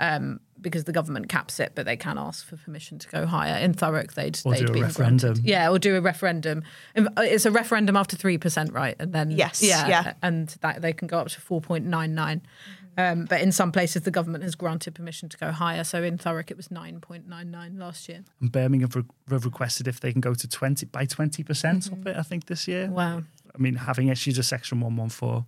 Um, 0.00 0.40
because 0.60 0.84
the 0.84 0.92
government 0.92 1.28
caps 1.28 1.60
it, 1.60 1.72
but 1.74 1.86
they 1.86 1.96
can 1.96 2.18
ask 2.18 2.44
for 2.46 2.56
permission 2.56 2.98
to 2.98 3.08
go 3.08 3.26
higher. 3.26 3.56
In 3.58 3.74
Thurrock, 3.74 4.14
they'd, 4.14 4.40
or 4.44 4.54
they'd 4.54 4.66
do 4.66 4.78
a 4.78 4.82
referendum. 4.82 5.34
Granted. 5.34 5.44
Yeah, 5.48 5.70
or 5.70 5.78
do 5.78 5.96
a 5.96 6.00
referendum. 6.00 6.64
Uh, 6.96 7.04
it's 7.18 7.46
a 7.46 7.50
referendum 7.50 7.96
after 7.96 8.16
three 8.16 8.38
percent, 8.38 8.72
right? 8.72 8.96
And 8.98 9.12
then 9.12 9.30
yes, 9.30 9.62
yeah, 9.62 9.86
yeah. 9.86 10.12
and 10.22 10.48
that 10.60 10.82
they 10.82 10.92
can 10.92 11.08
go 11.08 11.18
up 11.18 11.28
to 11.28 11.40
four 11.40 11.60
point 11.60 11.84
nine 11.84 12.14
nine. 12.14 12.42
Um, 12.98 13.26
but 13.26 13.40
in 13.40 13.52
some 13.52 13.70
places, 13.70 14.02
the 14.02 14.10
government 14.10 14.42
has 14.42 14.56
granted 14.56 14.96
permission 14.96 15.28
to 15.28 15.38
go 15.38 15.52
higher. 15.52 15.84
So 15.84 16.02
in 16.02 16.18
Thurrock, 16.18 16.50
it 16.50 16.56
was 16.56 16.66
9.99 16.66 17.78
last 17.78 18.08
year. 18.08 18.24
And 18.40 18.50
Birmingham 18.50 18.90
have 19.30 19.44
requested 19.44 19.86
if 19.86 20.00
they 20.00 20.10
can 20.10 20.20
go 20.20 20.34
to 20.34 20.48
20 20.48 20.86
by 20.86 21.06
20% 21.06 21.44
mm-hmm. 21.44 21.92
of 21.92 22.06
it, 22.08 22.16
I 22.16 22.22
think, 22.22 22.46
this 22.46 22.66
year. 22.66 22.88
Wow. 22.88 23.22
I 23.54 23.58
mean, 23.58 23.76
having 23.76 24.08
issues 24.08 24.36
of 24.36 24.46
Section 24.46 24.80
114 24.80 25.44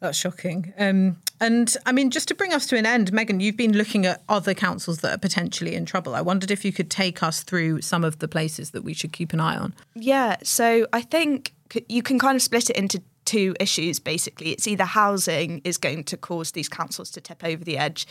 that's 0.00 0.18
shocking. 0.18 0.72
Um, 0.78 1.18
and 1.40 1.74
I 1.86 1.92
mean, 1.92 2.10
just 2.10 2.28
to 2.28 2.34
bring 2.34 2.52
us 2.52 2.66
to 2.66 2.76
an 2.76 2.84
end, 2.84 3.12
Megan, 3.12 3.40
you've 3.40 3.56
been 3.56 3.76
looking 3.76 4.04
at 4.04 4.22
other 4.28 4.54
councils 4.54 4.98
that 4.98 5.14
are 5.14 5.18
potentially 5.18 5.74
in 5.74 5.86
trouble. 5.86 6.14
I 6.14 6.20
wondered 6.20 6.50
if 6.50 6.64
you 6.64 6.72
could 6.72 6.90
take 6.90 7.22
us 7.22 7.42
through 7.42 7.82
some 7.82 8.04
of 8.04 8.18
the 8.18 8.28
places 8.28 8.70
that 8.70 8.82
we 8.82 8.92
should 8.92 9.12
keep 9.12 9.32
an 9.32 9.40
eye 9.40 9.56
on. 9.56 9.74
Yeah. 9.94 10.36
So 10.42 10.86
I 10.92 11.02
think 11.02 11.54
you 11.88 12.02
can 12.02 12.18
kind 12.18 12.36
of 12.36 12.42
split 12.42 12.68
it 12.70 12.76
into 12.76 13.02
two 13.24 13.54
issues 13.60 13.98
basically. 14.00 14.50
It's 14.50 14.66
either 14.66 14.84
housing 14.84 15.60
is 15.64 15.78
going 15.78 16.04
to 16.04 16.16
cause 16.16 16.52
these 16.52 16.68
councils 16.68 17.10
to 17.12 17.20
tip 17.20 17.44
over 17.44 17.62
the 17.62 17.78
edge 17.78 18.06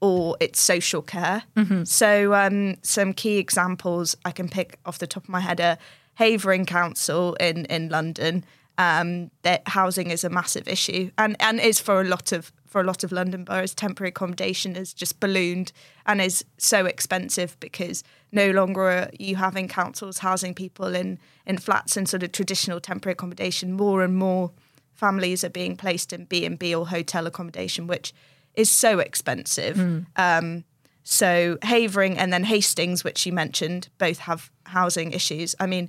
or 0.00 0.36
it's 0.40 0.60
social 0.60 1.02
care. 1.02 1.42
Mm-hmm. 1.56 1.84
So, 1.84 2.34
um, 2.34 2.76
some 2.82 3.12
key 3.12 3.38
examples 3.38 4.16
I 4.24 4.30
can 4.30 4.48
pick 4.48 4.78
off 4.86 4.98
the 4.98 5.08
top 5.08 5.24
of 5.24 5.28
my 5.28 5.40
head 5.40 5.60
are 5.60 5.78
Havering 6.14 6.66
Council 6.66 7.34
in, 7.34 7.64
in 7.66 7.88
London 7.88 8.44
um, 8.78 9.30
that 9.42 9.66
housing 9.66 10.10
is 10.10 10.24
a 10.24 10.30
massive 10.30 10.68
issue 10.68 11.10
and, 11.18 11.36
and 11.40 11.60
is 11.60 11.78
for 11.80 12.00
a 12.00 12.04
lot 12.04 12.32
of 12.32 12.52
for 12.64 12.82
a 12.82 12.84
lot 12.84 13.02
of 13.02 13.10
London 13.12 13.44
boroughs. 13.44 13.74
Temporary 13.74 14.10
accommodation 14.10 14.74
has 14.74 14.92
just 14.92 15.20
ballooned 15.20 15.72
and 16.04 16.20
is 16.20 16.44
so 16.58 16.84
expensive 16.84 17.58
because 17.60 18.04
no 18.30 18.50
longer 18.50 18.82
are 18.82 19.10
you 19.18 19.36
having 19.36 19.68
councils 19.68 20.18
housing 20.18 20.52
people 20.52 20.94
in, 20.94 21.18
in 21.46 21.56
flats 21.56 21.96
and 21.96 22.06
sort 22.06 22.22
of 22.22 22.30
traditional 22.30 22.78
temporary 22.78 23.14
accommodation. 23.14 23.72
More 23.72 24.02
and 24.02 24.14
more 24.14 24.52
families 24.92 25.42
are 25.44 25.50
being 25.50 25.76
placed 25.76 26.12
in 26.12 26.26
B 26.26 26.44
and 26.44 26.58
B 26.58 26.74
or 26.74 26.86
hotel 26.86 27.26
accommodation, 27.26 27.86
which 27.86 28.12
is 28.54 28.70
so 28.70 28.98
expensive. 28.98 29.76
Mm. 29.76 30.06
Um, 30.16 30.64
so 31.04 31.56
Havering 31.62 32.18
and 32.18 32.30
then 32.30 32.44
Hastings, 32.44 33.02
which 33.02 33.24
you 33.24 33.32
mentioned, 33.32 33.88
both 33.96 34.18
have 34.18 34.50
housing 34.66 35.12
issues. 35.12 35.54
I 35.58 35.66
mean, 35.66 35.88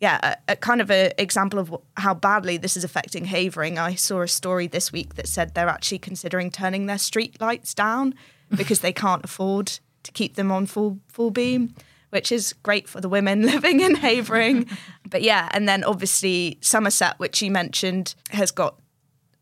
yeah, 0.00 0.36
a, 0.48 0.52
a 0.52 0.56
kind 0.56 0.80
of 0.80 0.90
an 0.90 1.12
example 1.18 1.58
of 1.58 1.74
how 1.96 2.14
badly 2.14 2.56
this 2.56 2.76
is 2.76 2.84
affecting 2.84 3.26
Havering. 3.26 3.78
I 3.78 3.94
saw 3.94 4.22
a 4.22 4.28
story 4.28 4.66
this 4.66 4.92
week 4.92 5.14
that 5.14 5.28
said 5.28 5.54
they're 5.54 5.68
actually 5.68 6.00
considering 6.00 6.50
turning 6.50 6.86
their 6.86 6.98
street 6.98 7.40
lights 7.40 7.74
down 7.74 8.14
because 8.56 8.80
they 8.80 8.92
can't 8.92 9.24
afford 9.24 9.78
to 10.02 10.12
keep 10.12 10.34
them 10.34 10.52
on 10.52 10.66
full 10.66 10.98
full 11.08 11.30
beam, 11.30 11.74
which 12.10 12.30
is 12.30 12.52
great 12.62 12.88
for 12.88 13.00
the 13.00 13.08
women 13.08 13.42
living 13.46 13.80
in 13.80 13.94
Havering. 13.94 14.68
but 15.08 15.22
yeah, 15.22 15.48
and 15.52 15.68
then 15.68 15.84
obviously 15.84 16.58
Somerset, 16.60 17.18
which 17.18 17.40
you 17.40 17.50
mentioned, 17.50 18.14
has 18.30 18.50
got 18.50 18.78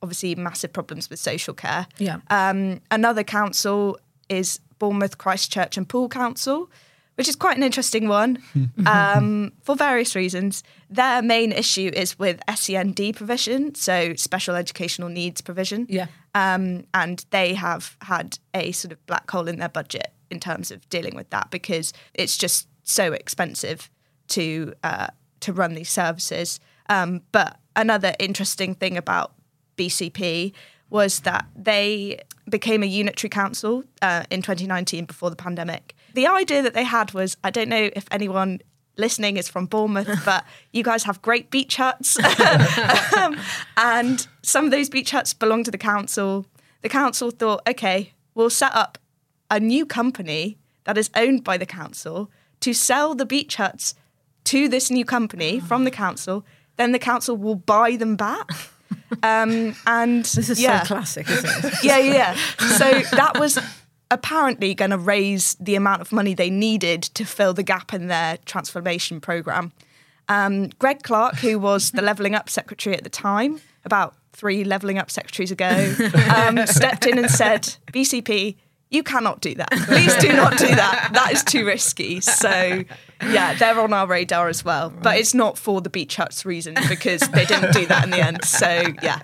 obviously 0.03 0.35
massive 0.35 0.73
problems 0.73 1.09
with 1.09 1.19
social 1.19 1.55
care. 1.55 1.87
Yeah. 1.99 2.19
Um, 2.29 2.81
another 2.91 3.23
council 3.23 3.99
is 4.29 4.59
Bournemouth, 4.79 5.17
Christchurch, 5.19 5.77
and 5.77 5.89
Poole 5.89 6.09
Council 6.09 6.69
which 7.17 7.29
is 7.29 7.37
quite 7.37 7.57
an 7.57 7.63
interesting 7.63 8.09
one 8.09 8.39
um, 8.87 9.53
for 9.63 9.77
various 9.77 10.15
reasons. 10.15 10.63
Their 10.89 11.23
main 11.23 11.53
issue 11.53 11.91
is 11.93 12.19
with 12.19 12.41
SEND 12.55 13.01
provision, 13.15 13.75
so 13.75 14.15
special 14.15 14.55
educational 14.55 15.09
needs 15.09 15.41
provision. 15.41 15.87
Yeah. 15.89 16.07
Um, 16.35 16.85
and 16.95 17.25
they 17.31 17.55
have 17.55 17.97
had 18.03 18.39
a 18.55 18.73
sort 18.73 18.93
of 18.93 19.05
black 19.07 19.31
hole 19.31 19.49
in 19.49 19.59
their 19.59 19.69
budget 19.69 20.13
in 20.31 20.41
terms 20.41 20.71
of 20.71 20.89
dealing 20.89 21.15
with 21.15 21.29
that 21.31 21.51
because 21.51 21.93
it's 22.15 22.37
just 22.37 22.67
so 22.83 23.13
expensive 23.13 23.91
to 24.29 24.73
uh, 24.83 25.09
to 25.41 25.53
run 25.53 25.75
these 25.75 25.91
services. 25.91 26.61
Um, 26.89 27.23
but 27.33 27.59
another 27.77 28.15
interesting 28.19 28.75
thing 28.75 28.97
about 28.97 29.33
BCP 29.77 30.53
was 30.93 31.21
that 31.21 31.47
they 31.57 32.21
became 32.49 32.83
a 32.83 32.87
unitary 32.87 33.31
council 33.31 33.83
uh, 34.03 34.25
in 34.31 34.43
2019 34.43 35.07
before 35.07 35.31
the 35.31 35.37
pandemic. 35.37 35.95
The 36.15 36.27
idea 36.27 36.63
that 36.63 36.75
they 36.75 36.85
had 36.85 37.15
was 37.15 37.37
I 37.43 37.51
don't 37.51 37.69
know 37.69 37.91
if 37.97 38.05
anyone 38.11 38.61
listening 38.99 39.39
is 39.39 39.49
from 39.49 39.67
Bournemouth, 39.67 40.23
but 40.25 40.45
you 40.73 40.83
guys 40.83 41.05
have 41.05 41.23
great 41.23 41.51
beach 41.51 41.77
huts. 41.77 42.19
um, 43.17 43.39
and 43.77 44.27
some 44.43 44.67
of 44.67 44.71
those 44.71 44.91
beach 44.91 45.11
huts 45.11 45.33
belong 45.33 45.65
to 45.65 45.71
the 45.71 45.79
council. 45.79 46.47
The 46.83 46.89
council 46.89 47.31
thought, 47.31 47.63
okay, 47.67 48.13
we'll 48.35 48.51
set 48.51 48.75
up 48.75 48.99
a 49.51 49.59
new 49.59 49.87
company 49.87 50.59
that 50.85 50.99
is 50.99 51.11
owned 51.15 51.43
by 51.43 51.57
the 51.57 51.67
council 51.67 52.31
to 52.61 52.75
sell 52.75 53.15
the 53.15 53.27
beach 53.27 53.57
huts 53.57 53.95
to 54.45 54.69
this 54.69 54.91
new 54.91 55.05
company 55.05 55.59
from 55.59 55.85
the 55.85 55.91
council. 55.91 56.45
Then 56.77 56.93
the 56.93 56.99
council 56.99 57.37
will 57.37 57.55
buy 57.55 57.97
them 57.97 58.17
back. 58.17 58.51
Um, 59.23 59.75
and 59.87 60.25
this 60.25 60.51
is 60.51 60.61
yeah. 60.61 60.83
so 60.83 60.87
classic, 60.87 61.29
isn't 61.31 61.65
it? 61.65 61.75
yeah, 61.85 61.99
yeah. 61.99 62.35
So 62.77 63.17
that 63.17 63.39
was 63.39 63.59
apparently 64.11 64.75
going 64.75 64.91
to 64.91 64.99
raise 64.99 65.55
the 65.55 65.75
amount 65.75 66.01
of 66.01 66.13
money 66.13 66.35
they 66.35 66.51
needed 66.51 67.03
to 67.03 67.25
fill 67.25 67.55
the 67.55 67.63
gap 67.63 67.95
in 67.95 68.09
their 68.09 68.37
transformation 68.45 69.21
program. 69.21 69.73
Um, 70.29 70.69
Greg 70.79 71.03
Clark, 71.03 71.37
who 71.37 71.59
was 71.59 71.91
the 71.93 72.03
Levelling 72.03 72.35
Up 72.35 72.49
secretary 72.49 72.97
at 72.97 73.05
the 73.05 73.11
time, 73.11 73.61
about 73.85 74.15
three 74.33 74.65
Levelling 74.65 74.99
Up 74.99 75.11
secretaries 75.11 75.51
ago, 75.51 75.95
um, 76.35 76.67
stepped 76.67 77.07
in 77.07 77.19
and 77.19 77.31
said, 77.31 77.77
BCP, 77.93 78.57
you 78.91 79.03
cannot 79.03 79.41
do 79.41 79.55
that. 79.55 79.71
Please 79.87 80.15
do 80.17 80.33
not 80.35 80.59
do 80.59 80.69
that. 80.69 81.11
That 81.15 81.33
is 81.33 81.43
too 81.43 81.65
risky. 81.65 82.21
So, 82.21 82.85
yeah, 83.31 83.55
they're 83.55 83.79
on 83.81 83.93
our 83.93 84.07
radar 84.07 84.49
as 84.49 84.65
well. 84.65 84.91
But 84.91 85.19
it's 85.19 85.35
not 85.35 85.59
for 85.59 85.81
the 85.81 85.91
beach 85.91 86.17
huts 86.17 86.45
reason 86.45 86.77
because 86.89 87.21
they 87.21 87.45
didn't 87.45 87.73
do 87.73 87.87
that 87.87 88.05
in 88.05 88.11
the 88.11 88.21
end. 88.21 88.45
So, 88.45 88.67
yeah. 89.03 89.19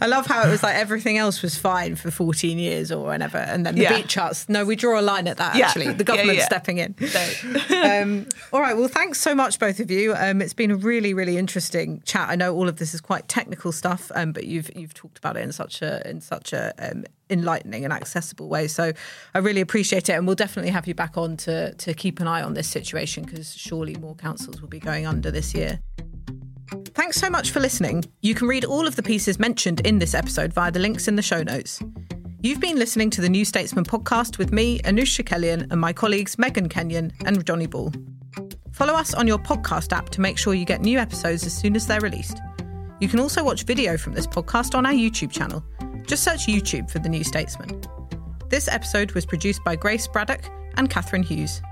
I 0.00 0.06
love 0.06 0.26
how 0.26 0.46
it 0.46 0.50
was 0.50 0.62
like 0.62 0.76
everything 0.76 1.18
else 1.18 1.42
was 1.42 1.56
fine 1.56 1.96
for 1.96 2.10
14 2.10 2.58
years 2.58 2.90
or 2.90 3.04
whatever. 3.04 3.38
And 3.38 3.64
then 3.66 3.74
the 3.74 3.82
yeah. 3.82 3.96
beach 3.96 4.14
huts, 4.14 4.48
no, 4.48 4.64
we 4.64 4.76
draw 4.76 4.98
a 4.98 5.02
line 5.02 5.28
at 5.28 5.36
that 5.38 5.56
actually. 5.56 5.92
The 5.92 6.04
government 6.12 6.38
yeah, 6.38 6.44
stepping 6.44 6.78
in. 6.78 6.94
um, 7.84 8.26
all 8.52 8.60
right. 8.60 8.76
Well, 8.76 8.88
thanks 8.88 9.20
so 9.20 9.34
much, 9.34 9.58
both 9.58 9.80
of 9.80 9.90
you. 9.90 10.14
Um, 10.14 10.42
it's 10.42 10.54
been 10.54 10.70
a 10.70 10.76
really, 10.76 11.14
really 11.14 11.36
interesting 11.36 12.02
chat. 12.04 12.28
I 12.28 12.36
know 12.36 12.54
all 12.54 12.68
of 12.68 12.76
this 12.76 12.94
is 12.94 13.00
quite 13.00 13.28
technical 13.28 13.72
stuff, 13.72 14.10
um, 14.14 14.32
but 14.32 14.44
you've 14.46 14.74
you've 14.76 14.94
talked 14.94 15.18
about 15.18 15.36
it 15.36 15.40
in 15.40 15.52
such 15.52 15.82
a 15.82 16.08
in 16.08 16.20
such 16.20 16.52
a 16.52 16.72
um, 16.78 17.04
enlightening 17.30 17.84
and 17.84 17.92
accessible 17.92 18.48
way. 18.48 18.68
So 18.68 18.92
I 19.34 19.38
really 19.38 19.60
appreciate 19.60 20.08
it, 20.08 20.12
and 20.12 20.26
we'll 20.26 20.36
definitely 20.36 20.70
have 20.70 20.86
you 20.86 20.94
back 20.94 21.16
on 21.16 21.36
to 21.38 21.74
to 21.74 21.94
keep 21.94 22.20
an 22.20 22.28
eye 22.28 22.42
on 22.42 22.54
this 22.54 22.68
situation 22.68 23.24
because 23.32 23.56
surely 23.56 23.94
more 23.96 24.14
councils 24.14 24.60
will 24.60 24.68
be 24.68 24.78
going 24.78 25.06
under 25.06 25.30
this 25.30 25.54
year. 25.54 25.80
Thanks 26.88 27.16
so 27.16 27.30
much 27.30 27.50
for 27.50 27.60
listening. 27.60 28.04
You 28.20 28.34
can 28.34 28.46
read 28.46 28.66
all 28.66 28.86
of 28.86 28.94
the 28.94 29.02
pieces 29.02 29.38
mentioned 29.38 29.80
in 29.80 29.98
this 29.98 30.14
episode 30.14 30.52
via 30.52 30.70
the 30.70 30.78
links 30.78 31.08
in 31.08 31.16
the 31.16 31.22
show 31.22 31.42
notes. 31.42 31.82
You've 32.42 32.60
been 32.60 32.78
listening 32.78 33.08
to 33.10 33.22
the 33.22 33.30
New 33.30 33.46
Statesman 33.46 33.84
podcast 33.84 34.36
with 34.36 34.52
me, 34.52 34.80
Anoosh 34.80 35.22
Chakelian, 35.22 35.70
and 35.70 35.80
my 35.80 35.94
colleagues 35.94 36.38
Megan 36.38 36.68
Kenyon 36.68 37.10
and 37.24 37.44
Jonny 37.46 37.66
Ball. 37.66 37.90
Follow 38.72 38.92
us 38.92 39.14
on 39.14 39.26
your 39.26 39.38
podcast 39.38 39.96
app 39.96 40.10
to 40.10 40.20
make 40.20 40.36
sure 40.36 40.52
you 40.52 40.66
get 40.66 40.82
new 40.82 40.98
episodes 40.98 41.46
as 41.46 41.56
soon 41.56 41.74
as 41.74 41.86
they're 41.86 42.00
released. 42.00 42.38
You 43.00 43.08
can 43.08 43.20
also 43.20 43.42
watch 43.42 43.64
video 43.64 43.96
from 43.96 44.12
this 44.12 44.26
podcast 44.26 44.74
on 44.74 44.84
our 44.84 44.92
YouTube 44.92 45.32
channel. 45.32 45.64
Just 46.06 46.22
search 46.22 46.46
YouTube 46.46 46.90
for 46.90 46.98
The 46.98 47.08
New 47.08 47.24
Statesman. 47.24 47.80
This 48.50 48.68
episode 48.68 49.12
was 49.12 49.24
produced 49.24 49.64
by 49.64 49.76
Grace 49.76 50.06
Braddock, 50.06 50.50
and 50.76 50.90
Catherine 50.90 51.22
Hughes. 51.22 51.62